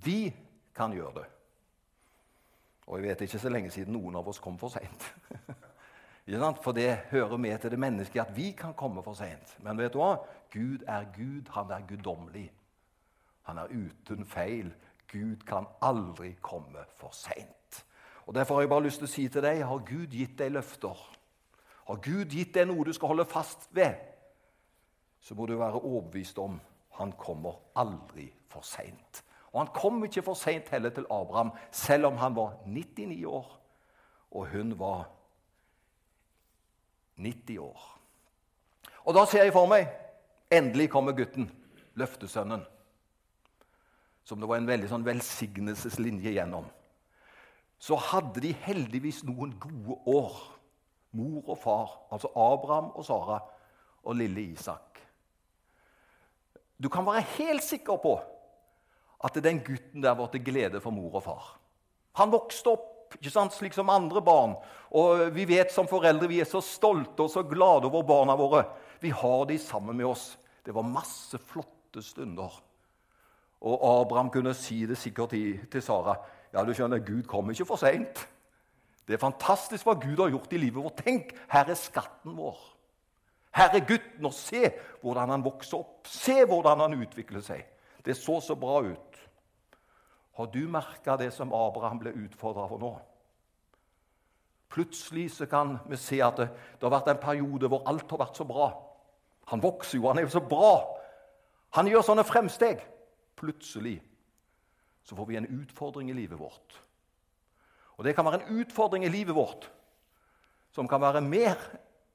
Vi 0.05 0.35
kan 0.75 0.93
gjøre 0.93 1.15
det. 1.21 1.29
Og 2.87 2.99
jeg 2.99 3.09
vet 3.09 3.25
ikke 3.27 3.39
så 3.39 3.51
lenge 3.51 3.71
siden 3.71 3.95
noen 3.97 4.19
av 4.19 4.29
oss 4.29 4.43
kom 4.43 4.59
for 4.59 4.75
seint. 4.75 5.09
for 6.63 6.73
det 6.73 6.91
hører 7.11 7.37
med 7.37 7.59
til 7.59 7.71
det 7.71 7.79
menneskelige 7.79 8.27
at 8.27 8.37
vi 8.37 8.51
kan 8.53 8.75
komme 8.75 9.03
for 9.03 9.15
seint. 9.15 9.57
Men 9.63 9.79
vet 9.79 9.95
du 9.95 9.99
hva? 9.99 10.17
Gud 10.51 10.85
er 10.87 11.07
Gud. 11.15 11.49
Han 11.55 11.71
er 11.71 11.87
guddommelig. 11.89 12.51
Han 13.47 13.59
er 13.59 13.73
uten 13.73 14.27
feil. 14.27 14.73
Gud 15.13 15.45
kan 15.47 15.69
aldri 15.83 16.35
komme 16.43 16.83
for 16.99 17.15
seint. 17.15 17.85
Derfor 18.35 18.55
har 18.55 18.63
jeg 18.63 18.69
bare 18.69 18.83
lyst 18.83 18.99
til 18.99 19.07
å 19.07 19.11
si 19.13 19.29
til 19.31 19.45
deg 19.45 19.63
har 19.63 19.85
Gud 19.87 20.11
gitt 20.11 20.35
deg 20.39 20.51
løfter. 20.57 20.99
Har 21.87 22.01
Gud 22.03 22.35
gitt 22.35 22.57
deg 22.57 22.67
noe 22.67 22.85
du 22.85 22.91
skal 22.95 23.13
holde 23.13 23.29
fast 23.31 23.69
ved, 23.71 23.95
så 25.23 25.35
må 25.39 25.47
du 25.47 25.55
være 25.59 25.79
overbevist 25.79 26.39
om 26.43 26.59
han 26.99 27.13
kommer 27.19 27.61
aldri 27.79 28.27
for 28.51 28.67
seint. 28.67 29.23
Og 29.53 29.61
han 29.63 29.71
kom 29.75 30.03
ikke 30.05 30.25
for 30.27 30.39
seint 30.39 30.69
heller 30.75 30.91
til 30.91 31.07
Abraham, 31.11 31.53
selv 31.71 32.11
om 32.11 32.19
han 32.19 32.35
var 32.37 32.59
99 32.67 33.25
år, 33.31 33.47
og 34.31 34.47
hun 34.51 34.75
var 34.79 35.07
90 37.17 37.59
år. 37.63 37.85
Og 39.07 39.15
da 39.15 39.25
ser 39.25 39.47
jeg 39.47 39.55
for 39.55 39.71
meg 39.71 39.87
endelig 40.53 40.91
kommer 40.91 41.15
gutten, 41.17 41.47
løftesønnen, 41.95 42.67
som 44.27 44.43
det 44.43 44.49
var 44.51 44.59
en 44.59 44.69
veldig 44.69 44.89
sånn 44.91 45.07
velsignelseslinje 45.07 46.35
gjennom. 46.35 46.67
Så 47.79 47.99
hadde 48.11 48.43
de 48.43 48.51
heldigvis 48.65 49.23
noen 49.29 49.53
gode 49.61 49.99
år, 50.11 50.39
mor 51.17 51.53
og 51.53 51.59
far, 51.63 51.93
altså 52.13 52.33
Abraham 52.35 52.91
og 52.97 53.07
Sara 53.07 53.39
og 54.03 54.19
lille 54.19 54.49
Isak. 54.57 54.99
Du 56.77 56.91
kan 56.93 57.07
være 57.07 57.25
helt 57.37 57.65
sikker 57.65 58.01
på 58.03 58.17
at 59.25 59.39
den 59.41 59.63
gutten 59.65 60.03
der 60.05 60.17
var 60.19 60.29
til 60.33 60.45
glede 60.45 60.83
for 60.83 60.93
mor 60.93 61.15
og 61.21 61.25
far. 61.25 61.47
Han 62.21 62.33
vokste 62.35 62.75
opp 62.75 62.93
ikke 63.17 63.31
sant, 63.33 63.55
slik 63.55 63.77
som 63.77 63.91
andre 63.93 64.21
barn. 64.25 64.57
Og 64.99 65.29
vi 65.35 65.47
vet 65.49 65.71
som 65.73 65.89
foreldre 65.89 66.29
vi 66.29 66.41
er 66.43 66.49
så 66.51 66.61
stolte 66.65 67.25
og 67.25 67.33
så 67.33 67.45
glade 67.47 67.89
over 67.89 68.05
barna 68.07 68.35
våre. 68.37 68.65
Vi 69.01 69.13
har 69.15 69.47
de 69.49 69.59
sammen 69.63 69.97
med 69.97 70.09
oss. 70.11 70.33
Det 70.67 70.75
var 70.75 70.87
masse 70.89 71.39
flotte 71.39 72.03
stunder. 72.03 72.51
Og 73.67 73.83
Abraham 73.83 74.31
kunne 74.31 74.55
si 74.55 74.85
det 74.87 74.99
sikkert 74.99 75.35
til 75.71 75.83
Sara. 75.83 76.15
Ja, 76.55 76.63
du 76.65 76.73
skjønner, 76.75 77.03
Gud 77.03 77.27
kommer 77.27 77.53
ikke 77.53 77.67
for 77.67 77.81
seint. 77.81 78.23
Det 79.07 79.17
er 79.17 79.23
fantastisk 79.23 79.87
hva 79.87 79.97
Gud 79.99 80.19
har 80.23 80.31
gjort 80.31 80.55
i 80.55 80.61
livet 80.61 80.83
vårt. 80.83 81.03
Tenk, 81.03 81.33
her 81.51 81.71
er 81.71 81.79
skatten 81.79 82.37
vår. 82.39 82.57
Her 83.57 83.75
er 83.75 83.87
gutten, 83.89 84.27
og 84.27 84.35
se 84.37 84.71
hvordan 85.03 85.33
han 85.33 85.45
vokser 85.45 85.81
opp. 85.81 86.07
Se 86.11 86.43
hvordan 86.45 86.83
han 86.85 86.99
utvikler 87.01 87.43
seg. 87.43 87.65
Det 88.05 88.17
så 88.19 88.41
så 88.41 88.55
bra 88.59 88.81
ut. 88.87 89.21
Har 90.37 90.51
du 90.53 90.67
merka 90.69 91.17
det 91.17 91.33
som 91.33 91.55
Abraham 91.55 91.99
ble 92.03 92.13
utfordra 92.27 92.67
for 92.69 92.83
nå? 92.83 92.93
Plutselig 94.71 95.31
så 95.39 95.47
kan 95.49 95.79
vi 95.89 95.97
se 95.97 96.19
at 96.21 96.37
det, 96.37 96.51
det, 96.51 96.85
har 96.85 96.93
vært 96.99 97.15
en 97.15 97.23
periode 97.23 97.71
hvor 97.73 97.87
alt 97.89 98.11
har 98.11 98.21
vært 98.27 98.37
så 98.37 98.45
bra. 98.45 98.69
Han 99.53 99.63
vokser 99.63 99.99
jo, 99.99 100.09
han 100.11 100.19
er 100.21 100.27
jo 100.27 100.35
så 100.35 100.43
bra. 100.45 100.75
Han 101.79 101.89
gjør 101.89 102.05
sånne 102.05 102.27
fremsteg. 102.27 102.83
Plutselig 103.37 103.99
så 105.07 105.17
får 105.17 105.27
vi 105.27 105.37
en 105.37 105.51
utfordring 105.63 106.11
i 106.11 106.17
livet 106.17 106.39
vårt. 106.41 106.81
Og 107.97 108.05
det 108.05 108.15
kan 108.17 108.27
være 108.27 108.43
en 108.43 108.61
utfordring 108.61 109.05
i 109.05 109.13
livet 109.13 109.35
vårt 109.35 109.69
som 110.75 110.89
kan 110.89 111.01
være 111.01 111.23
mer 111.25 111.55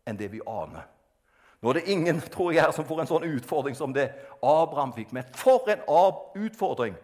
enn 0.06 0.18
det 0.20 0.28
vi 0.34 0.42
aner. 0.46 0.84
Nå 1.62 1.70
er 1.70 1.78
det 1.78 1.94
ingen 1.94 2.20
tror 2.34 2.51
jeg, 2.54 2.74
som 2.74 2.86
får 2.86 3.04
en 3.04 3.10
sånn 3.10 3.30
utfordring 3.38 3.78
som 3.78 3.94
det 3.94 4.10
Abraham 4.42 4.94
fikk. 4.94 5.13
Men 5.13 5.30
for 5.38 5.70
en 5.70 5.82
utfordring 6.38 6.98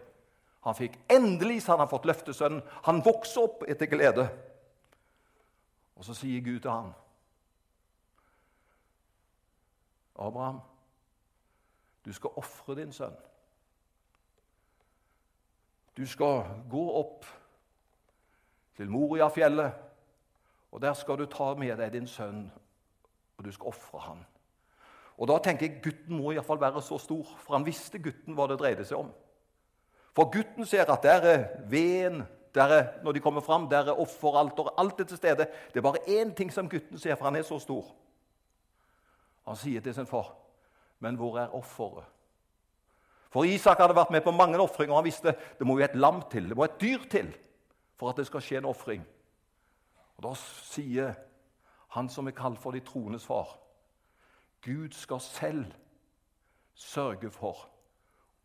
han 0.66 0.74
fikk! 0.74 0.98
Endelig 1.10 1.62
så 1.62 1.72
hadde 1.72 1.86
han 1.86 1.90
fått 1.90 2.08
løftesønnen. 2.10 2.62
Han 2.86 3.02
vokser 3.06 3.46
opp 3.46 3.62
etter 3.70 3.90
glede. 3.90 4.26
Og 5.98 6.06
så 6.06 6.14
sier 6.14 6.42
Gud 6.42 6.60
til 6.62 6.70
ham 6.70 6.90
Abraham, 10.18 10.58
du 12.02 12.10
skal 12.12 12.34
ofre 12.40 12.74
din 12.74 12.90
sønn. 12.92 13.14
Du 15.98 16.06
skal 16.06 16.44
gå 16.70 16.82
opp 16.94 17.24
til 18.78 18.90
Moriafjellet, 18.90 19.72
og 20.70 20.82
der 20.82 20.94
skal 20.94 21.18
du 21.18 21.24
ta 21.26 21.54
med 21.58 21.74
deg 21.80 21.90
din 21.96 22.06
sønn, 22.06 22.44
og 23.38 23.44
du 23.44 23.50
skal 23.50 23.72
ofre 23.72 24.02
han. 24.04 24.20
Og 25.18 25.26
da 25.26 25.40
tenker 25.42 25.66
jeg 25.66 25.80
Gutten 25.82 26.20
må 26.20 26.30
iallfall 26.30 26.60
være 26.62 26.82
så 26.86 27.00
stor, 27.02 27.32
for 27.42 27.56
han 27.56 27.66
visste 27.66 27.98
gutten 27.98 28.36
hva 28.38 28.46
det 28.46 28.60
dreide 28.60 28.86
seg 28.86 29.00
om. 29.00 29.08
For 30.14 30.30
gutten 30.30 30.66
ser 30.66 30.86
at 30.86 31.02
der 31.02 31.26
er 31.26 31.42
veden, 31.66 32.22
der 32.54 32.74
er, 32.76 32.84
når 33.02 33.16
de 33.16 33.22
kommer 33.24 33.42
fram, 33.42 33.66
der 33.70 33.90
er 33.90 33.98
offeralteret, 33.98 34.78
alt 34.78 35.00
er 35.00 35.08
til 35.10 35.18
stede. 35.18 35.48
Det 35.72 35.82
er 35.82 35.88
bare 35.88 36.04
én 36.06 36.30
ting 36.34 36.52
som 36.52 36.70
gutten 36.70 36.98
ser, 36.98 37.18
for 37.18 37.24
han 37.24 37.36
er 37.36 37.42
så 37.42 37.58
stor. 37.58 37.90
Han 39.50 39.58
sier 39.58 39.80
til 39.80 39.94
sin 39.94 40.06
far, 40.06 40.36
'Men 41.00 41.16
hvor 41.16 41.38
er 41.38 41.54
offeret?' 41.54 42.17
For 43.28 43.44
Isak 43.44 43.80
hadde 43.82 43.96
vært 43.96 44.12
med 44.14 44.24
på 44.24 44.32
mange 44.32 44.60
ofringer, 44.60 44.94
og 44.94 45.02
han 45.02 45.08
visste 45.08 45.34
det 45.58 45.66
må 45.66 45.76
jo 45.78 45.84
et 45.84 45.96
lam 45.98 46.22
til, 46.32 46.48
det 46.48 46.56
må 46.56 46.64
et 46.64 46.80
dyr 46.80 47.04
til 47.12 47.30
for 47.98 48.10
at 48.10 48.20
det 48.20 48.28
skal 48.28 48.44
skje 48.44 48.60
en 48.60 48.70
ofring. 48.70 49.02
Og 50.16 50.24
Da 50.24 50.34
sier 50.38 51.16
han 51.94 52.08
som 52.08 52.28
er 52.28 52.36
kalt 52.36 52.60
for 52.60 52.72
de 52.72 52.80
troendes 52.84 53.26
far, 53.26 53.56
Gud 54.64 54.94
skal 54.96 55.20
selv 55.20 55.74
sørge 56.74 57.30
for 57.30 57.68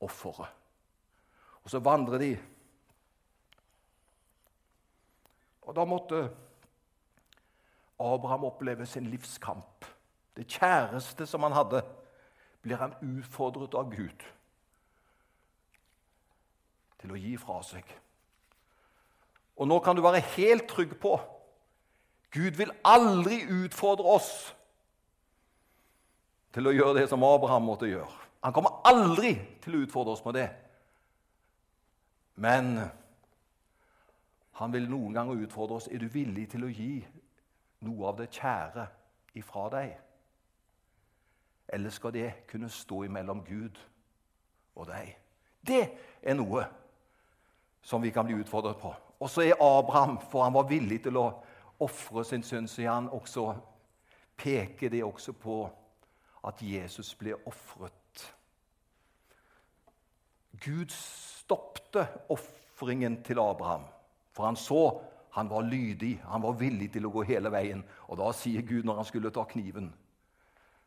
offeret. 0.02 0.52
Og 1.64 1.72
så 1.72 1.80
vandrer 1.80 2.20
de. 2.22 2.32
Og 5.64 5.76
da 5.76 5.86
måtte 5.88 6.28
Abraham 8.00 8.44
oppleve 8.44 8.86
sin 8.86 9.08
livskamp. 9.08 9.86
Det 10.36 10.48
kjæreste 10.48 11.26
som 11.30 11.44
han 11.44 11.56
hadde, 11.56 11.84
blir 12.62 12.82
han 12.82 12.96
utfordret 13.02 13.74
av 13.78 13.90
Gud 13.94 14.26
til 17.04 17.14
å 17.14 17.20
gi 17.20 17.36
fra 17.38 17.60
seg. 17.68 17.86
Og 19.60 19.70
nå 19.70 19.78
kan 19.86 19.96
du 19.96 20.02
være 20.02 20.24
helt 20.34 20.66
trygg 20.72 20.96
på 21.04 21.18
Gud 22.34 22.58
vil 22.58 22.72
aldri 22.82 23.44
utfordre 23.46 24.16
oss 24.16 24.32
til 26.54 26.66
å 26.66 26.74
gjøre 26.74 27.02
det 27.02 27.10
som 27.12 27.22
Abraham 27.26 27.68
måtte 27.70 27.90
gjøre. 27.90 28.16
Han 28.44 28.54
kommer 28.56 28.80
aldri 28.90 29.36
til 29.62 29.78
å 29.78 29.84
utfordre 29.86 30.16
oss 30.16 30.24
med 30.26 30.38
det. 30.40 30.48
Men 32.42 32.80
han 34.58 34.74
vil 34.74 34.90
noen 34.90 35.14
ganger 35.14 35.46
utfordre 35.46 35.78
oss 35.78 35.90
er 35.92 36.02
du 36.02 36.10
villig 36.10 36.48
til 36.56 36.66
å 36.66 36.72
gi 36.74 36.96
noe 37.86 38.10
av 38.10 38.18
det 38.18 38.32
kjære 38.34 38.88
ifra 39.38 39.68
deg. 39.74 39.94
Eller 41.74 41.94
skal 41.94 42.14
det 42.18 42.32
kunne 42.50 42.70
stå 42.70 43.04
imellom 43.06 43.46
Gud 43.46 43.78
og 44.74 44.90
deg? 44.90 45.14
Det 45.62 45.84
er 46.22 46.38
noe 46.38 46.66
som 47.84 48.02
vi 48.02 48.12
kan 48.12 48.26
bli 48.26 48.36
utfordret 48.40 48.80
på. 48.80 48.94
Og 49.20 49.30
så 49.30 49.44
er 49.46 49.60
Abraham, 49.62 50.18
for 50.32 50.44
han 50.44 50.56
var 50.56 50.68
villig 50.70 51.04
til 51.04 51.18
å 51.20 51.28
ofre 51.84 52.24
sin 52.26 52.44
sønn, 52.44 52.68
så 52.68 52.88
han 52.88 53.10
også 53.12 53.54
peker 54.40 54.90
det 54.90 55.04
også 55.04 55.36
på 55.36 55.58
at 56.48 56.62
Jesus 56.64 57.14
ble 57.16 57.36
ofret. 57.48 58.28
Gud 60.64 60.92
stoppte 60.96 62.08
ofringen 62.32 63.22
til 63.24 63.40
Abraham, 63.40 63.88
for 64.32 64.48
han 64.48 64.60
så 64.60 64.84
han 65.34 65.50
var 65.50 65.66
lydig, 65.66 66.22
han 66.28 66.42
var 66.42 66.54
villig 66.60 66.92
til 66.94 67.08
å 67.08 67.10
gå 67.10 67.24
hele 67.26 67.50
veien. 67.50 67.80
Og 68.08 68.20
da 68.20 68.28
sier 68.38 68.62
Gud, 68.62 68.84
når 68.86 69.00
han 69.00 69.08
skulle 69.08 69.32
ta 69.34 69.42
kniven, 69.50 69.88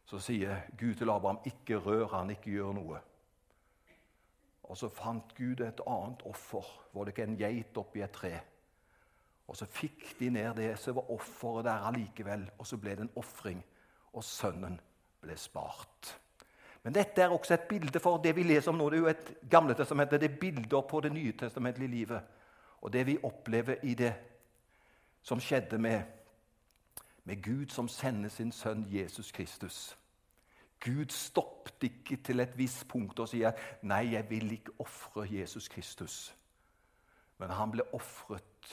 så 0.07 0.21
sier 0.23 0.61
Gud 0.79 0.95
til 0.95 1.11
Abraham, 1.11 1.41
'Ikke 1.43 1.81
rør 1.83 2.07
han, 2.15 2.31
ikke 2.31 2.51
gjør 2.51 2.73
noe'. 2.73 3.01
Og 4.67 4.77
så 4.77 4.89
fant 4.91 5.35
Gud 5.37 5.63
et 5.63 5.81
annet 5.87 6.23
offer. 6.27 6.67
Var 6.93 7.05
det 7.05 7.15
ikke 7.15 7.27
en 7.31 7.39
geit 7.39 7.79
oppi 7.79 8.03
et 8.03 8.15
tre? 8.15 8.33
Og 9.47 9.57
så 9.57 9.67
fikk 9.71 10.17
de 10.19 10.31
ned 10.31 10.55
det, 10.59 10.73
så 10.79 10.93
var 10.93 11.11
offeret 11.11 11.65
der 11.65 11.87
allikevel. 11.87 12.49
Og 12.59 12.67
så 12.67 12.77
ble 12.77 12.97
det 12.99 13.07
en 13.07 13.17
ofring, 13.17 13.63
og 14.13 14.25
sønnen 14.25 14.81
ble 15.23 15.37
spart. 15.39 16.17
Men 16.83 16.95
dette 16.95 17.23
er 17.23 17.35
også 17.35 17.55
et 17.55 17.69
bilde 17.69 18.01
for 18.01 18.19
det 18.23 18.37
vi 18.37 18.43
leser 18.47 18.71
om 18.71 18.79
nå. 18.79 18.91
Det 18.91 18.99
er 18.99 19.03
jo 19.03 19.11
et 19.11 19.31
gamle 19.51 19.75
testamentet, 19.75 20.21
det 20.21 20.31
er 20.31 20.41
bilder 20.41 20.81
på 20.81 21.01
det 21.01 21.13
nye 21.13 21.33
testamentlige 21.39 21.91
livet. 21.91 22.21
Og 22.81 22.93
det 22.93 23.07
vi 23.07 23.19
opplever 23.23 23.83
i 23.83 23.95
det 23.95 24.13
som 25.23 25.41
skjedde 25.41 25.79
med, 25.79 26.03
med 27.25 27.43
Gud 27.43 27.73
som 27.75 27.89
sender 27.89 28.31
sin 28.31 28.53
sønn 28.53 28.87
Jesus 28.91 29.33
Kristus. 29.33 29.97
Gud 30.87 31.11
stoppet 31.11 31.83
ikke 31.83 32.17
til 32.23 32.41
et 32.41 32.55
visst 32.59 32.87
punkt 32.89 33.19
og 33.19 33.29
sier 33.31 33.57
nei, 33.83 34.13
jeg 34.15 34.31
vil 34.31 34.53
ikke 34.55 34.77
ofre 34.83 35.27
Jesus 35.27 35.69
Kristus. 35.73 36.17
Men 37.43 37.51
han 37.53 37.73
ble 37.75 37.85
ofret 37.97 38.71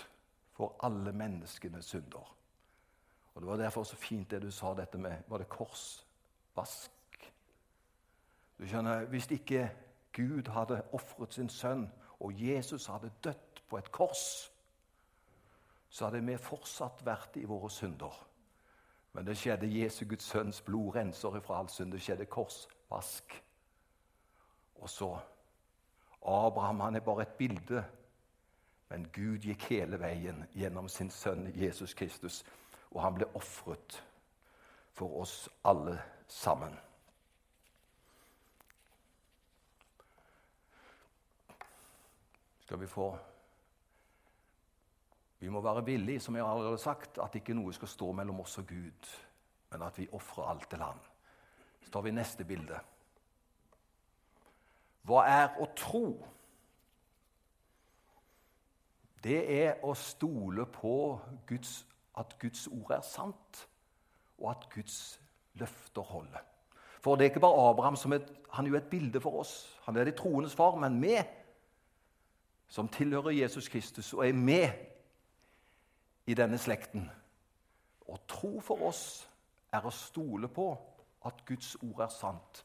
for 0.53 0.75
alle 0.85 1.11
menneskenes 1.11 1.85
synder. 1.85 2.35
Og 3.33 3.41
Det 3.41 3.49
var 3.49 3.57
derfor 3.57 3.83
så 3.83 3.95
fint 3.95 4.31
det 4.31 4.41
du 4.41 4.51
sa 4.51 4.73
dette 4.77 4.97
med 4.97 5.23
Var 5.27 5.37
det 5.37 5.49
korsvask? 5.49 6.91
Du 8.59 8.67
skjønner, 8.67 9.05
Hvis 9.05 9.31
ikke 9.31 9.71
Gud 10.13 10.51
hadde 10.53 10.83
ofret 10.93 11.33
sin 11.33 11.49
sønn, 11.49 11.91
og 12.19 12.33
Jesus 12.37 12.85
hadde 12.85 13.11
dødd 13.23 13.61
på 13.69 13.77
et 13.77 13.91
kors, 13.91 14.51
så 15.89 16.05
hadde 16.05 16.21
vi 16.25 16.37
fortsatt 16.37 17.01
vært 17.05 17.37
i 17.41 17.45
våre 17.49 17.69
synder. 17.69 18.13
Men 19.13 19.27
det 19.27 19.37
skjedde 19.37 19.79
Jesu 19.79 20.05
Guds 20.09 20.23
sønns 20.23 20.61
blod 20.61 20.95
renser 20.95 21.37
ifra 21.37 21.59
all 21.59 21.69
synd. 21.69 21.91
Det 21.91 22.01
skjedde 22.01 22.25
korsvask. 22.25 23.43
Og 24.75 24.89
så 24.89 25.17
Abraham 26.25 26.79
han 26.79 26.95
er 26.95 26.99
bare 26.99 27.21
et 27.21 27.35
bilde, 27.37 27.83
men 28.89 29.09
Gud 29.13 29.37
gikk 29.43 29.67
hele 29.69 29.99
veien 29.99 30.45
gjennom 30.55 30.87
sin 30.89 31.11
sønn 31.11 31.51
Jesus 31.55 31.93
Kristus, 31.93 32.43
og 32.91 33.03
han 33.03 33.15
ble 33.17 33.27
ofret 33.35 33.99
for 34.93 35.21
oss 35.21 35.49
alle 35.63 35.99
sammen. 36.27 36.79
skal 42.73 42.81
vi 42.81 42.87
få 42.87 43.17
Vi 45.43 45.49
må 45.51 45.59
være 45.59 45.83
villige, 45.85 46.19
som 46.23 46.35
jeg 46.35 46.45
allerede 46.45 46.77
har 46.77 46.79
sagt, 46.79 47.17
at 47.19 47.33
ikke 47.35 47.51
noe 47.57 47.73
skal 47.75 47.89
stå 47.91 48.13
mellom 48.15 48.37
oss 48.39 48.61
og 48.61 48.67
Gud, 48.69 49.07
men 49.73 49.81
at 49.83 49.97
vi 49.99 50.05
ofrer 50.15 50.45
alt 50.47 50.69
til 50.71 50.79
Han. 50.79 51.01
Så 51.83 51.91
tar 51.91 52.05
vi 52.05 52.13
neste 52.15 52.45
bilde. 52.47 52.77
Hva 55.03 55.25
er 55.27 55.57
å 55.59 55.67
tro? 55.75 56.05
Det 59.23 59.41
er 59.57 59.83
å 59.83 59.91
stole 59.99 60.63
på 60.77 60.93
Guds, 61.49 61.73
at 62.15 62.37
Guds 62.39 62.63
ord 62.71 62.95
er 62.95 63.03
sant, 63.03 63.65
og 64.39 64.47
at 64.53 64.69
Guds 64.71 65.19
løfter 65.59 66.07
holder. 66.07 66.47
For 67.03 67.19
det 67.19 67.27
er 67.27 67.33
ikke 67.33 67.43
bare 67.43 67.67
Abraham 67.67 67.99
som 67.99 68.15
er, 68.15 68.23
han 68.55 68.63
er 68.63 68.77
jo 68.77 68.79
et 68.79 68.89
bilde 68.95 69.19
for 69.19 69.43
oss. 69.43 69.57
Han 69.89 69.99
er 69.99 70.07
de 70.07 70.15
troendes 70.15 70.55
far, 70.55 70.79
men 70.79 71.03
vi 71.03 71.19
som 72.71 72.87
tilhører 72.87 73.35
Jesus 73.41 73.67
Kristus 73.67 74.15
og 74.15 74.23
er 74.23 74.39
med 74.39 74.92
i 76.25 76.35
denne 76.37 76.57
slekten. 76.57 77.05
Å 78.07 78.17
tro 78.27 78.59
for 78.63 78.87
oss 78.89 79.03
er 79.73 79.85
å 79.85 79.93
stole 79.93 80.49
på 80.51 80.67
at 81.27 81.43
Guds 81.47 81.75
ord 81.81 82.03
er 82.05 82.11
sant, 82.13 82.63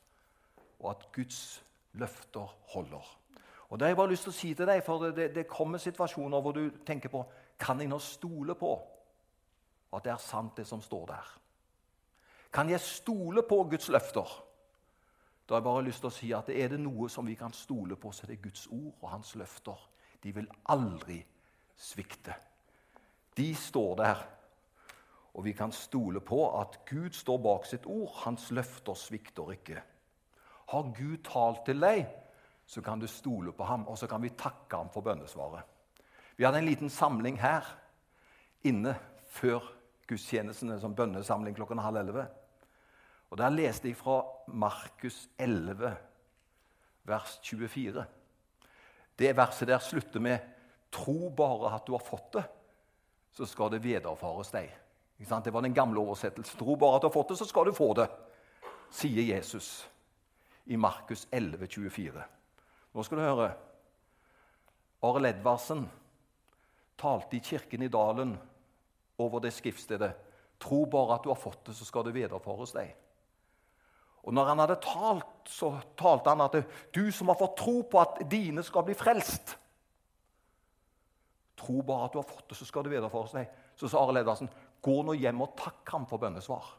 og 0.78 0.90
at 0.92 1.08
Guds 1.14 1.40
løfter 1.98 2.54
holder. 2.74 3.14
Og 3.68 3.78
Det 3.78 3.84
har 3.84 3.90
jeg 3.90 3.96
bare 3.96 4.10
lyst 4.10 4.22
til 4.22 4.32
å 4.32 4.38
si 4.38 4.54
til 4.54 4.66
deg, 4.66 4.82
for 4.84 5.10
det, 5.12 5.28
det 5.34 5.48
kommer 5.48 5.78
situasjoner 5.78 6.40
hvor 6.40 6.56
du 6.56 6.70
tenker 6.86 7.12
på 7.12 7.24
Kan 7.58 7.80
jeg 7.80 7.90
nå 7.90 7.98
stole 7.98 8.54
på 8.54 8.70
at 9.92 10.04
det 10.04 10.12
er 10.12 10.22
sant, 10.22 10.56
det 10.56 10.66
som 10.66 10.80
står 10.80 11.06
der? 11.06 11.30
Kan 12.52 12.70
jeg 12.70 12.80
stole 12.80 13.42
på 13.42 13.64
Guds 13.70 13.88
løfter? 13.88 14.28
Da 15.48 15.54
har 15.54 15.60
jeg 15.60 15.64
bare 15.64 15.84
lyst 15.84 16.00
til 16.04 16.10
å 16.10 16.12
si 16.12 16.32
at 16.32 16.48
Er 16.48 16.68
det 16.68 16.80
noe 16.80 17.08
som 17.08 17.26
vi 17.26 17.34
kan 17.34 17.52
stole 17.52 17.96
på, 17.96 18.12
så 18.12 18.24
er 18.24 18.34
det 18.34 18.42
Guds 18.42 18.66
ord 18.66 18.94
og 19.00 19.10
hans 19.10 19.34
løfter. 19.34 19.88
De 20.22 20.32
vil 20.32 20.48
aldri 20.68 21.18
svikte. 21.76 22.34
De 23.38 23.54
står 23.54 23.94
der, 24.00 24.22
og 25.34 25.44
vi 25.44 25.52
kan 25.54 25.72
stole 25.72 26.20
på 26.20 26.40
at 26.58 26.80
Gud 26.88 27.14
står 27.14 27.38
bak 27.38 27.66
sitt 27.70 27.86
ord. 27.86 28.10
Hans 28.24 28.48
løfter 28.50 28.96
svikter 28.98 29.52
ikke. 29.54 29.82
Har 30.68 30.90
Gud 30.96 31.20
talt 31.24 31.62
til 31.68 31.78
deg, 31.80 32.08
så 32.66 32.82
kan 32.82 32.98
du 33.00 33.06
stole 33.06 33.52
på 33.54 33.64
ham, 33.64 33.86
og 33.86 33.98
så 33.98 34.08
kan 34.10 34.22
vi 34.22 34.34
takke 34.34 34.76
ham 34.76 34.90
for 34.92 35.06
bønnesvaret. 35.06 35.62
Vi 36.36 36.44
hadde 36.44 36.58
en 36.58 36.68
liten 36.68 36.90
samling 36.90 37.38
her 37.40 37.66
inne 38.66 38.96
før 39.30 39.62
gudstjenestene 40.08 40.80
som 40.80 40.96
bønnesamling 40.96 41.56
klokken 41.56 41.80
halv 41.82 42.02
elleve. 42.02 42.26
Og 43.30 43.38
Der 43.38 43.50
leste 43.54 43.88
jeg 43.88 43.96
fra 43.96 44.22
Markus 44.48 45.28
11, 45.38 45.96
vers 47.04 47.40
24. 47.44 48.04
Det 49.18 49.36
verset 49.36 49.68
der 49.68 49.78
slutter 49.78 50.20
med 50.20 50.38
'Tro 50.92 51.28
bare 51.36 51.74
at 51.74 51.86
du 51.86 51.92
har 51.92 52.04
fått 52.04 52.32
det, 52.32 52.44
så 53.38 53.46
skal 53.46 53.70
det 53.70 53.84
vederfares 53.84 54.50
deg'. 54.50 54.70
Det 55.18 55.52
var 55.52 55.62
den 55.62 55.74
gamle 55.74 56.00
oversettelsen. 56.00 56.58
'Tro 56.58 56.74
bare 56.76 56.96
at 56.96 57.02
du 57.02 57.06
har 57.06 57.14
fått 57.14 57.28
det, 57.28 57.38
så 57.38 57.44
skal 57.44 57.64
du 57.64 57.72
få 57.72 57.94
det', 57.94 58.10
sier 58.90 59.22
Jesus 59.22 59.88
i 60.66 60.76
Markus 60.76 61.26
11, 61.32 61.66
24. 61.66 62.24
Nå 62.94 63.02
skal 63.02 63.18
du 63.18 63.22
høre. 63.22 63.52
Arild 65.02 65.26
Edvardsen 65.26 65.90
talte 66.98 67.36
i 67.36 67.40
kirken 67.40 67.82
i 67.82 67.88
Dalen 67.88 68.38
over 69.18 69.40
det 69.40 69.52
skriftstedet. 69.52 70.12
'Tro 70.58 70.84
bare 70.86 71.14
at 71.14 71.22
du 71.22 71.28
har 71.28 71.38
fått 71.38 71.64
det, 71.66 71.76
så 71.76 71.84
skal 71.84 72.04
det 72.04 72.14
vederfares 72.14 72.72
deg'. 72.72 72.94
Og 74.22 74.34
når 74.34 74.44
han 74.44 74.58
hadde 74.58 74.80
talt, 74.82 75.46
så 75.46 75.78
talte 75.96 76.30
han 76.30 76.40
at 76.40 76.56
du 76.94 77.12
som 77.12 77.28
har 77.28 77.38
fått 77.38 77.56
tro 77.56 77.82
på 77.82 78.00
at 78.00 78.30
dine 78.30 78.62
skal 78.62 78.82
bli 78.82 78.94
frelst 78.94 79.56
Tro 81.58 81.82
bare 81.82 82.06
at 82.06 82.14
du 82.14 82.20
har 82.20 82.28
fått 82.28 82.48
det, 82.50 82.56
så 82.58 82.66
skal 82.68 82.86
det 82.86 82.92
videreføres 82.94 83.34
deg. 83.34 83.50
Så 83.78 83.90
sa 83.90 84.02
Arild 84.02 84.22
Edvardsen, 84.22 84.50
gå 84.82 84.96
nå 85.02 85.16
hjem 85.18 85.42
og 85.42 85.56
takk 85.58 85.94
ham 85.94 86.06
for 86.06 86.22
bønnesvar. 86.22 86.70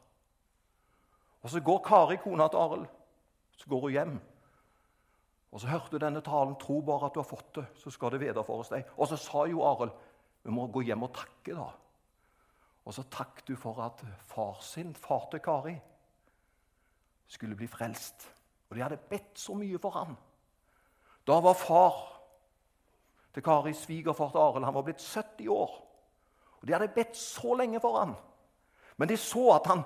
Og 1.44 1.50
Så 1.50 1.62
går 1.64 1.82
Kari, 1.84 2.18
kona 2.20 2.48
til 2.48 2.60
Arild, 2.60 2.88
så 3.58 3.70
går 3.70 3.82
hun 3.82 3.92
hjem. 3.92 4.20
Og 5.52 5.60
Så 5.60 5.68
hørte 5.68 5.92
hun 5.92 6.04
denne 6.04 6.22
talen, 6.22 6.56
tro 6.56 6.82
bare 6.82 7.06
at 7.06 7.14
du 7.14 7.20
har 7.20 7.28
fått 7.28 7.54
det, 7.56 7.66
så 7.76 7.92
skal 7.92 8.12
det 8.12 8.22
videreføres 8.22 8.70
deg. 8.70 8.90
Og 8.98 9.08
så 9.08 9.18
sa 9.18 9.46
jo 9.48 9.64
Arild, 9.64 9.92
vi 10.44 10.52
må 10.52 10.68
gå 10.68 10.82
hjem 10.88 11.04
og 11.04 11.14
takke, 11.14 11.56
da. 11.56 11.70
Og 12.86 12.94
så 12.94 13.04
takk 13.12 13.44
du 13.48 13.56
for 13.60 13.82
at 13.84 14.02
far 14.26 14.62
sin, 14.62 14.96
far 14.96 15.28
til 15.32 15.40
Kari, 15.40 15.76
skulle 17.28 17.56
bli 17.56 17.68
frelst. 17.68 18.26
Og 18.70 18.76
de 18.76 18.82
hadde 18.82 18.98
bedt 19.10 19.38
så 19.40 19.54
mye 19.54 19.78
for 19.82 19.94
ham. 19.94 20.16
Da 21.28 21.40
var 21.40 21.54
far 21.54 22.09
til 23.40 23.46
Kari, 23.46 23.74
svigerfar 23.74 24.34
til 24.34 24.44
Arild, 24.44 24.68
han 24.68 24.76
var 24.76 24.86
blitt 24.86 25.02
70 25.04 25.48
år. 25.56 25.78
Og 26.60 26.68
De 26.68 26.76
hadde 26.76 26.92
bedt 26.92 27.18
så 27.18 27.56
lenge 27.56 27.80
for 27.80 28.00
han. 28.02 28.14
Men 29.00 29.10
de 29.10 29.18
så 29.18 29.46
at 29.56 29.68
han 29.72 29.86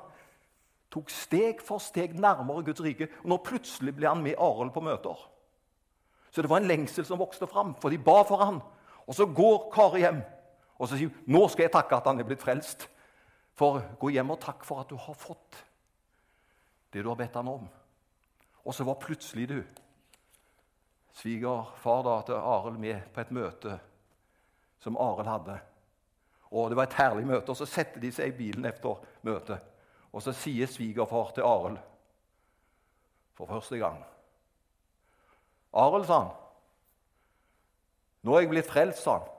tok 0.93 1.09
steg 1.13 1.61
for 1.61 1.81
steg 1.81 2.17
nærmere 2.17 2.65
Guds 2.65 2.81
rike. 2.81 3.07
Og 3.23 3.29
nå 3.29 3.37
plutselig 3.45 3.93
ble 3.93 4.09
han 4.09 4.23
med 4.25 4.39
Arild 4.41 4.73
på 4.73 4.81
møter. 4.81 5.27
Så 6.33 6.41
det 6.41 6.49
var 6.49 6.63
en 6.63 6.69
lengsel 6.69 7.05
som 7.05 7.21
vokste 7.21 7.45
fram, 7.47 7.75
for 7.77 7.93
de 7.93 8.01
ba 8.01 8.23
for 8.25 8.41
han. 8.41 8.57
Og 9.05 9.13
så 9.13 9.29
går 9.29 9.69
Kari 9.73 10.01
hjem 10.01 10.23
og 10.81 10.89
så 10.89 10.97
sier 10.97 11.11
hun, 11.11 11.21
nå 11.31 11.45
skal 11.51 11.67
jeg 11.67 11.71
takke 11.75 11.95
at 11.95 12.07
han 12.09 12.19
er 12.19 12.27
blitt 12.27 12.41
frelst. 12.43 12.87
For 13.55 13.83
gå 14.01 14.09
hjem 14.15 14.33
og 14.33 14.41
takk 14.41 14.65
for 14.65 14.81
at 14.81 14.89
du 14.89 14.97
har 14.99 15.15
fått 15.15 15.59
det 16.93 17.03
du 17.03 17.09
har 17.09 17.17
bedt 17.17 17.37
han 17.37 17.47
om. 17.49 17.67
Og 18.65 18.75
så 18.75 18.85
var 18.87 18.99
plutselig 19.01 19.47
du, 19.49 19.59
svigerfar 21.13 22.03
da, 22.03 22.21
til 22.25 22.39
Arild, 22.39 22.79
med 22.81 23.01
på 23.13 23.21
et 23.21 23.31
møte 23.31 23.77
som 24.83 24.97
Arild 24.97 25.29
hadde. 25.29 25.59
Og 26.51 26.69
Det 26.69 26.77
var 26.77 26.83
et 26.83 26.93
herlig 26.93 27.27
møte. 27.27 27.49
og 27.49 27.57
Så 27.57 27.65
setter 27.65 27.99
de 28.01 28.11
seg 28.11 28.29
i 28.29 28.37
bilen 28.37 28.65
etter 28.65 28.99
møtet. 29.21 29.59
Og 30.13 30.21
så 30.21 30.33
sier 30.33 30.67
svigerfar 30.69 31.33
til 31.33 31.43
Arild 31.47 31.79
for 33.33 33.49
første 33.49 33.77
gang 33.81 34.03
Arild, 35.73 36.05
sa 36.05 36.19
han. 36.19 36.33
Nå 38.21 38.35
er 38.35 38.43
jeg 38.43 38.49
blitt 38.51 38.69
frelst, 38.69 39.01
sa 39.01 39.17
han. 39.17 39.29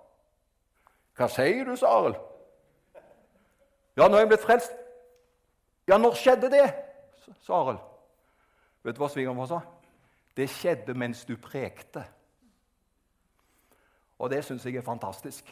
Hva 1.14 1.28
sier 1.30 1.68
du, 1.68 1.76
sa 1.78 1.92
Arild. 1.94 2.18
Ja, 3.94 4.08
nå 4.08 4.18
er 4.18 4.24
jeg 4.24 4.32
blitt 4.32 4.42
frelst. 4.42 4.74
Ja, 5.86 5.98
når 6.00 6.18
skjedde 6.18 6.50
det? 6.50 6.66
sa 7.46 7.60
Arild. 7.60 7.78
Vet 8.82 8.98
du 8.98 9.04
hva 9.04 9.08
svigermor 9.12 9.46
sa? 9.48 9.60
Det 10.36 10.48
skjedde 10.50 10.94
mens 10.98 11.24
du 11.24 11.36
prekte. 11.40 12.04
Og 14.18 14.30
det 14.30 14.44
syns 14.44 14.64
jeg 14.66 14.76
er 14.76 14.86
fantastisk. 14.86 15.48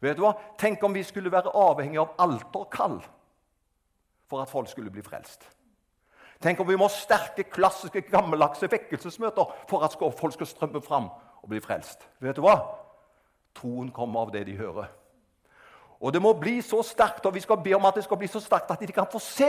Vet 0.00 0.16
du 0.16 0.24
hva? 0.26 0.34
Tenk 0.60 0.82
om 0.84 0.94
vi 0.94 1.04
skulle 1.06 1.32
være 1.32 1.52
avhengig 1.56 2.00
av 2.00 2.16
alterkall 2.20 2.98
for 4.28 4.42
at 4.42 4.50
folk 4.50 4.68
skulle 4.68 4.92
bli 4.92 5.04
frelst. 5.04 5.46
Tenk 6.42 6.60
om 6.60 6.68
vi 6.68 6.76
må 6.76 6.88
sterke, 6.92 7.46
klassiske, 7.48 8.02
gammeldagse 8.10 8.68
vekkelsesmøter 8.70 9.54
for 9.70 9.84
at 9.86 9.96
folk 9.96 10.34
skal 10.36 10.50
strømme 10.50 10.82
fram 10.84 11.08
og 11.42 11.48
bli 11.48 11.62
frelst. 11.64 12.04
Vet 12.20 12.36
du 12.36 12.44
hva? 12.44 12.58
Troen 13.56 13.88
kommer 13.94 14.26
av 14.26 14.32
det 14.34 14.44
de 14.48 14.56
hører. 14.58 14.90
Og 15.96 16.12
det 16.12 16.20
må 16.20 16.34
bli 16.36 16.58
så 16.60 16.82
sterkt, 16.84 17.24
og 17.24 17.34
vi 17.34 17.40
skal 17.40 17.62
be 17.64 17.72
om 17.76 17.86
at 17.88 17.96
det 17.96 18.04
skal 18.04 18.20
bli 18.20 18.28
så 18.28 18.42
sterkt 18.44 18.74
at 18.74 18.82
de 18.84 18.92
kan 18.92 19.08
få 19.08 19.20
se 19.22 19.48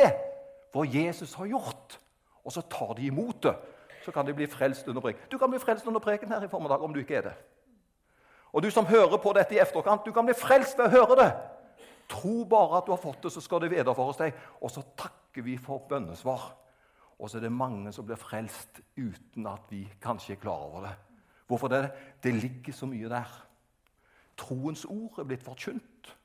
hva 0.71 0.85
Jesus 0.87 1.33
har 1.35 1.49
gjort. 1.51 1.97
Og 2.47 2.55
så 2.55 2.63
tar 2.71 2.93
de 2.95 3.09
imot 3.09 3.41
det. 3.43 3.55
Så 4.07 4.13
kan 4.15 4.23
de 4.23 4.31
bli 4.31 4.45
frelst 4.47 4.87
under 4.87 5.03
preken. 5.03 5.25
Du 5.27 5.35
kan 5.37 5.51
bli 5.51 5.59
frelst 5.59 5.87
under 5.87 5.99
preken 5.99 6.31
her 6.31 6.45
i 6.45 6.47
formiddag 6.47 6.83
om 6.83 6.93
du 6.95 7.01
ikke 7.01 7.17
er 7.19 7.25
det. 7.25 7.33
Og 8.55 8.63
du 8.63 8.69
som 8.71 8.87
hører 8.87 9.19
på 9.19 9.33
dette 9.35 9.57
i 9.57 9.59
efterkant, 9.59 10.05
du 10.05 10.13
kan 10.15 10.23
bli 10.23 10.35
frelst 10.37 10.79
ved 10.79 10.87
å 10.87 10.93
høre 10.93 11.17
det. 11.19 11.27
Tro 12.07 12.45
bare 12.47 12.79
at 12.79 12.87
du 12.87 12.93
har 12.93 13.01
fått 13.03 13.27
det, 13.27 13.33
så 13.35 13.43
skal 13.43 13.65
det 13.65 13.73
vederfares 13.75 14.21
deg. 14.21 14.39
Og 14.63 14.71
så 14.71 14.85
takker 14.95 15.43
vi 15.43 15.57
for 15.59 15.83
bønnesvar. 15.91 16.47
Og 17.19 17.27
så 17.27 17.41
er 17.41 17.49
det 17.49 17.51
mange 17.51 17.91
som 17.91 18.07
blir 18.07 18.15
frelst 18.15 18.79
uten 18.95 19.51
at 19.51 19.67
vi 19.75 19.83
kanskje 19.99 20.37
er 20.37 20.41
klar 20.47 20.69
over 20.69 20.87
det. 20.87 20.95
Hvorfor 21.51 21.67
det? 21.67 21.83
Det 22.23 22.37
ligger 22.39 22.73
så 22.73 22.87
mye 22.87 23.11
der. 23.11 23.37
Troens 24.39 24.85
ord 24.87 25.19
er 25.19 25.27
blitt 25.27 25.43
forkynt. 25.43 26.15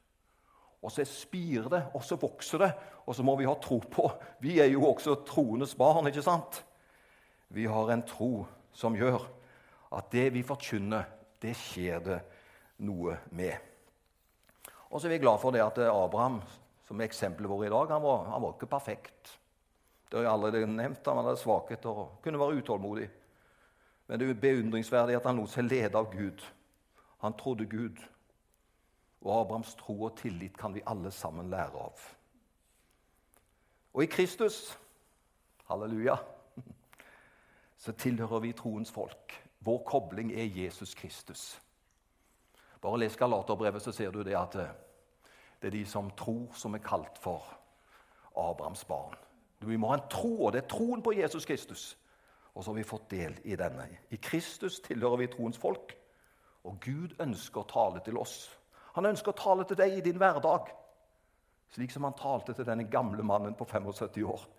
Og 0.83 0.95
så 0.95 1.03
spirer 1.07 1.67
det, 1.67 1.83
og 1.95 2.07
så 2.07 2.15
vokser 2.15 2.63
det, 2.63 2.75
og 3.07 3.19
så 3.19 3.27
må 3.27 3.35
vi 3.39 3.51
ha 3.51 3.59
tro 3.59 3.83
på. 3.83 4.07
Vi 4.43 4.61
er 4.63 4.71
jo 4.71 4.87
også 4.87 5.25
troendes 5.27 5.75
barn, 5.75 6.07
ikke 6.07 6.23
sant? 6.23 6.63
Vi 7.53 7.67
har 7.69 7.91
en 7.93 8.05
tro 8.09 8.47
som 8.73 8.97
gjør 8.97 9.21
at 9.93 10.09
det 10.13 10.31
vi 10.33 10.45
forkynner, 10.47 11.05
det 11.43 11.53
skjer 11.59 12.01
det 12.05 12.19
noe 12.87 13.19
med. 13.37 13.55
Og 14.89 15.01
så 15.01 15.09
er 15.09 15.17
vi 15.17 15.23
glad 15.25 15.41
for 15.41 15.53
det 15.53 15.61
at 15.65 15.79
Abraham, 15.85 16.41
som 16.87 17.01
er 17.01 17.11
eksempelet 17.11 17.51
vårt 17.51 17.67
i 17.67 17.73
dag, 17.73 17.93
han 17.93 18.05
var, 18.05 18.25
han 18.33 18.45
var 18.45 18.55
ikke 18.57 18.71
perfekt. 18.73 19.35
Det 20.09 20.19
har 20.19 20.27
jeg 20.27 20.33
allerede 20.33 20.67
nevnt. 20.69 21.07
Han 21.09 21.25
hadde 21.25 21.41
svakheter 21.41 21.89
og 22.03 22.19
kunne 22.25 22.41
være 22.41 22.61
utålmodig. 22.61 23.07
Men 24.07 24.21
det 24.21 24.27
er 24.29 24.41
beundringsverdig 24.41 25.17
at 25.17 25.29
han 25.29 25.39
lot 25.41 25.53
seg 25.53 25.69
lede 25.69 25.97
av 25.97 26.11
Gud. 26.13 26.43
Han 27.25 27.37
trodde 27.39 27.69
Gud. 27.69 28.01
Og 29.23 29.41
Abrahams 29.41 29.73
tro 29.79 29.97
og 30.03 30.17
tillit 30.19 30.59
kan 30.59 30.75
vi 30.75 30.85
alle 30.87 31.11
sammen 31.15 31.49
lære 31.53 31.81
av. 31.81 32.05
Og 33.93 34.05
i 34.05 34.11
Kristus, 34.11 34.79
halleluja, 35.69 36.17
så 37.83 37.93
tilhører 37.93 38.39
vi 38.39 38.53
troens 38.55 38.93
folk. 38.95 39.33
Vår 39.59 39.83
kobling 39.87 40.31
er 40.33 40.45
Jesus 40.45 40.95
Kristus. 40.95 41.63
Bare 42.83 42.99
les 42.99 43.17
Galaterbrevet, 43.17 43.83
så 43.83 43.93
ser 43.93 44.11
du 44.11 44.23
det 44.23 44.37
at 44.39 44.55
eh, 44.55 44.71
det 45.63 45.67
er 45.67 45.75
de 45.75 45.83
som 45.87 46.11
tror, 46.19 46.55
som 46.55 46.75
er 46.75 46.83
kalt 46.83 47.19
for 47.19 47.43
Abrahams 48.39 48.85
barn. 48.85 49.19
Vi 49.61 49.77
må 49.77 49.91
ha 49.91 49.99
en 49.99 50.09
tro, 50.11 50.47
og 50.47 50.53
det 50.53 50.63
er 50.63 50.71
troen 50.71 51.03
på 51.03 51.15
Jesus 51.15 51.47
Kristus. 51.47 51.99
Og 52.55 52.65
så 52.65 52.71
har 52.71 52.79
vi 52.79 52.87
fått 52.87 53.11
del 53.11 53.37
i 53.45 53.57
denne. 53.57 53.89
I 54.11 54.17
Kristus 54.17 54.81
tilhører 54.81 55.17
vi 55.17 55.31
troens 55.35 55.59
folk, 55.59 55.95
og 56.65 56.79
Gud 56.83 57.19
ønsker 57.23 57.63
å 57.63 57.71
tale 57.71 58.03
til 58.07 58.19
oss. 58.19 58.51
Han 58.95 59.11
ønsker 59.11 59.33
å 59.33 59.39
tale 59.43 59.67
til 59.67 59.79
deg 59.79 59.99
i 59.99 60.07
din 60.07 60.19
hverdag, 60.23 60.71
slik 61.75 61.91
som 61.91 62.07
han 62.07 62.19
talte 62.19 62.55
til 62.55 62.67
denne 62.69 62.91
gamle 62.91 63.27
mannen 63.27 63.55
på 63.59 63.67
75 63.67 64.23
år. 64.23 64.51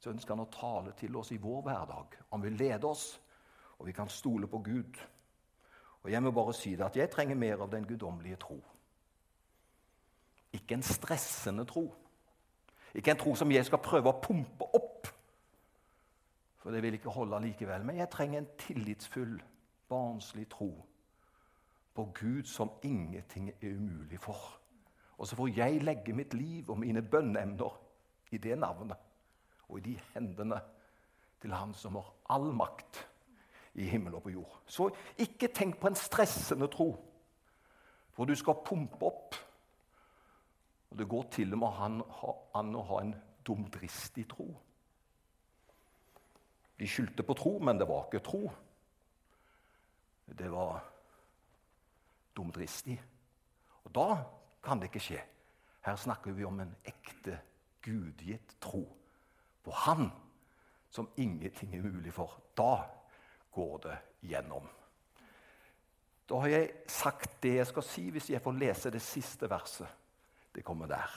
Så 0.00 0.10
ønsker 0.10 0.32
han 0.34 0.46
å 0.46 0.52
tale 0.52 0.94
til 0.96 1.16
oss 1.20 1.32
i 1.34 1.40
vår 1.40 1.62
hverdag. 1.66 2.16
Han 2.32 2.42
vil 2.42 2.56
lede 2.56 2.88
oss, 2.88 3.20
og 3.78 3.86
vi 3.86 3.92
kan 3.92 4.08
stole 4.08 4.48
på 4.48 4.62
Gud. 4.64 5.00
Og 6.02 6.12
jeg 6.12 6.22
må 6.24 6.32
bare 6.32 6.54
si 6.56 6.72
det 6.76 6.86
at 6.86 6.96
jeg 6.96 7.10
trenger 7.12 7.36
mer 7.36 7.60
av 7.60 7.72
den 7.72 7.84
guddommelige 7.84 8.38
tro. 8.40 8.56
Ikke 10.56 10.78
en 10.78 10.84
stressende 10.84 11.66
tro. 11.68 11.84
Ikke 12.94 13.12
en 13.12 13.20
tro 13.20 13.34
som 13.36 13.52
jeg 13.52 13.68
skal 13.68 13.82
prøve 13.84 14.08
å 14.08 14.20
pumpe 14.22 14.70
opp. 14.74 15.10
For 16.60 16.72
det 16.72 16.80
vil 16.82 16.96
ikke 16.96 17.12
holde 17.12 17.42
likevel. 17.44 17.84
Men 17.84 18.00
jeg 18.00 18.10
trenger 18.12 18.40
en 18.40 18.48
tillitsfull, 18.58 19.36
barnslig 19.88 20.48
tro 20.50 20.72
på 21.94 22.08
Gud 22.16 22.48
som 22.48 22.72
ingenting 22.86 23.50
er 23.50 23.76
umulig 23.76 24.20
for. 24.22 24.56
Og 25.18 25.28
så 25.28 25.36
får 25.36 25.52
jeg 25.52 25.84
legge 25.84 26.16
mitt 26.16 26.34
liv 26.34 26.70
og 26.70 26.78
mine 26.80 27.02
bønneemner 27.02 27.76
i 28.32 28.38
det 28.38 28.56
navnet 28.58 29.09
og 29.70 29.78
i 29.78 29.92
de 29.92 29.96
hendene 30.14 30.58
til 31.40 31.54
Han 31.54 31.72
som 31.74 31.96
har 31.96 32.10
all 32.34 32.50
makt 32.54 33.06
i 33.80 33.86
himmel 33.88 34.16
og 34.18 34.24
på 34.24 34.34
jord. 34.34 34.58
Så 34.66 34.90
ikke 35.18 35.48
tenk 35.54 35.78
på 35.80 35.90
en 35.90 35.98
stressende 35.98 36.68
tro, 36.70 36.90
for 38.12 38.28
du 38.28 38.34
skal 38.34 38.60
pumpe 38.66 39.06
opp. 39.06 39.38
Og 40.90 40.98
Det 40.98 41.08
går 41.08 41.22
til 41.30 41.52
og 41.54 41.58
med 41.58 42.02
an 42.54 42.74
å 42.74 42.82
ha 42.82 43.00
en 43.00 43.14
dumdristig 43.46 44.26
tro. 44.28 44.48
De 46.78 46.88
skyldte 46.88 47.22
på 47.22 47.34
tro, 47.34 47.58
men 47.58 47.78
det 47.78 47.86
var 47.88 48.08
ikke 48.08 48.24
tro. 48.24 48.50
Det 50.26 50.50
var 50.50 50.82
dumdristig. 52.36 52.98
Og 53.84 53.94
da 53.94 54.08
kan 54.64 54.80
det 54.80 54.90
ikke 54.90 55.04
skje. 55.04 55.20
Her 55.86 55.96
snakker 55.96 56.32
vi 56.32 56.44
om 56.44 56.58
en 56.60 56.74
ekte, 56.84 57.38
gudgitt 57.80 58.56
tro 58.60 58.82
på 59.64 59.74
Han 59.84 60.10
som 60.90 61.08
ingenting 61.16 61.74
er 61.74 61.82
mulig 61.82 62.12
for. 62.14 62.38
Da 62.56 62.82
går 63.54 63.78
det 63.84 63.96
gjennom. 64.30 64.66
Da 66.28 66.38
har 66.42 66.52
jeg 66.52 66.70
sagt 66.86 67.40
det 67.42 67.56
jeg 67.56 67.66
skal 67.66 67.86
si, 67.86 68.04
hvis 68.10 68.30
jeg 68.30 68.42
får 68.42 68.58
lese 68.58 68.92
det 68.94 69.02
siste 69.02 69.50
verset. 69.50 69.88
Det 70.54 70.64
kommer 70.66 70.86
der. 70.90 71.10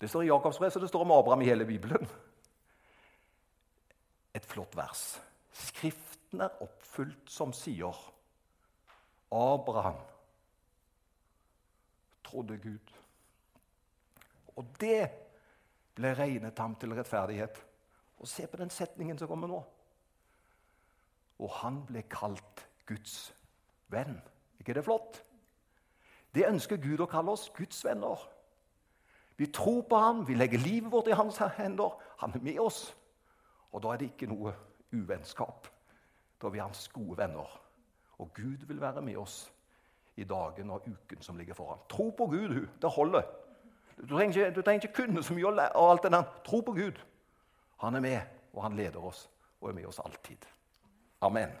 Det 0.00 0.08
står 0.10 0.22
i 0.22 0.28
Jakobs 0.28 0.58
brev, 0.58 0.70
så 0.70 0.80
det 0.80 0.88
står 0.88 1.04
om 1.04 1.12
Abraham 1.16 1.42
i 1.42 1.48
hele 1.48 1.64
Bibelen. 1.64 2.08
Et 4.34 4.46
flott 4.46 4.76
vers. 4.76 5.04
Skriften 5.52 6.40
er 6.40 6.62
oppfylt 6.64 7.30
som 7.30 7.52
sier 7.54 7.94
Abraham 9.34 10.00
trodde 12.24 12.58
Gud. 12.58 12.94
Og 14.56 14.66
det 14.80 15.10
ble 15.94 16.14
regnet 16.18 16.58
ham 16.58 16.74
til 16.80 16.94
rettferdighet. 16.96 17.60
Og 18.18 18.28
se 18.28 18.46
på 18.46 18.58
den 18.60 18.70
setningen 18.70 19.18
som 19.18 19.28
kommer 19.28 19.50
nå 19.50 19.62
og 21.42 21.50
han 21.60 21.80
ble 21.88 22.04
kalt 22.10 22.64
Guds 22.86 23.32
venn. 23.92 24.20
ikke 24.58 24.74
det 24.74 24.84
flott? 24.84 25.22
Det 26.34 26.46
ønsker 26.48 26.80
Gud 26.82 27.00
å 27.00 27.10
kalle 27.10 27.34
oss 27.34 27.50
Guds 27.54 27.84
venner. 27.84 28.18
Vi 29.36 29.46
tror 29.46 29.82
på 29.88 29.98
ham, 29.98 30.22
vi 30.26 30.34
legger 30.34 30.62
livet 30.62 30.92
vårt 30.92 31.10
i 31.10 31.16
hans 31.18 31.38
hender. 31.56 31.98
Han 32.18 32.34
er 32.34 32.42
med 32.42 32.58
oss. 32.62 32.94
Og 33.72 33.82
da 33.82 33.92
er 33.92 33.98
det 33.98 34.12
ikke 34.12 34.30
noe 34.30 34.54
uvennskap. 34.94 35.68
Da 36.40 36.46
er 36.46 36.54
vi 36.54 36.62
hans 36.62 36.88
gode 36.88 37.18
venner. 37.18 37.50
Og 38.18 38.30
Gud 38.34 38.66
vil 38.66 38.80
være 38.80 39.02
med 39.02 39.18
oss 39.18 39.50
i 40.16 40.24
dagen 40.24 40.70
og 40.70 40.86
uken 40.86 41.22
som 41.22 41.36
ligger 41.36 41.54
foran. 41.54 41.82
Tro 41.90 42.10
på 42.10 42.26
Gud, 42.30 42.54
hun. 42.54 42.68
Det 42.82 42.90
holder. 42.90 43.26
Du 44.00 44.16
trenger, 44.16 44.36
ikke, 44.36 44.54
du 44.56 44.62
trenger 44.62 44.88
ikke 44.88 44.94
kunne 45.02 45.22
så 45.22 45.34
mye 45.34 45.46
og 45.46 45.90
alt 45.90 46.02
det 46.02 46.12
der. 46.12 46.24
Tro 46.44 46.60
på 46.60 46.72
Gud. 46.72 46.98
Han 47.80 47.94
er 47.94 48.00
med, 48.00 48.20
og 48.52 48.62
han 48.62 48.76
leder 48.76 49.04
oss 49.04 49.28
og 49.60 49.70
er 49.70 49.74
med 49.74 49.86
oss 49.86 50.00
alltid. 50.04 50.46
Amen. 51.20 51.52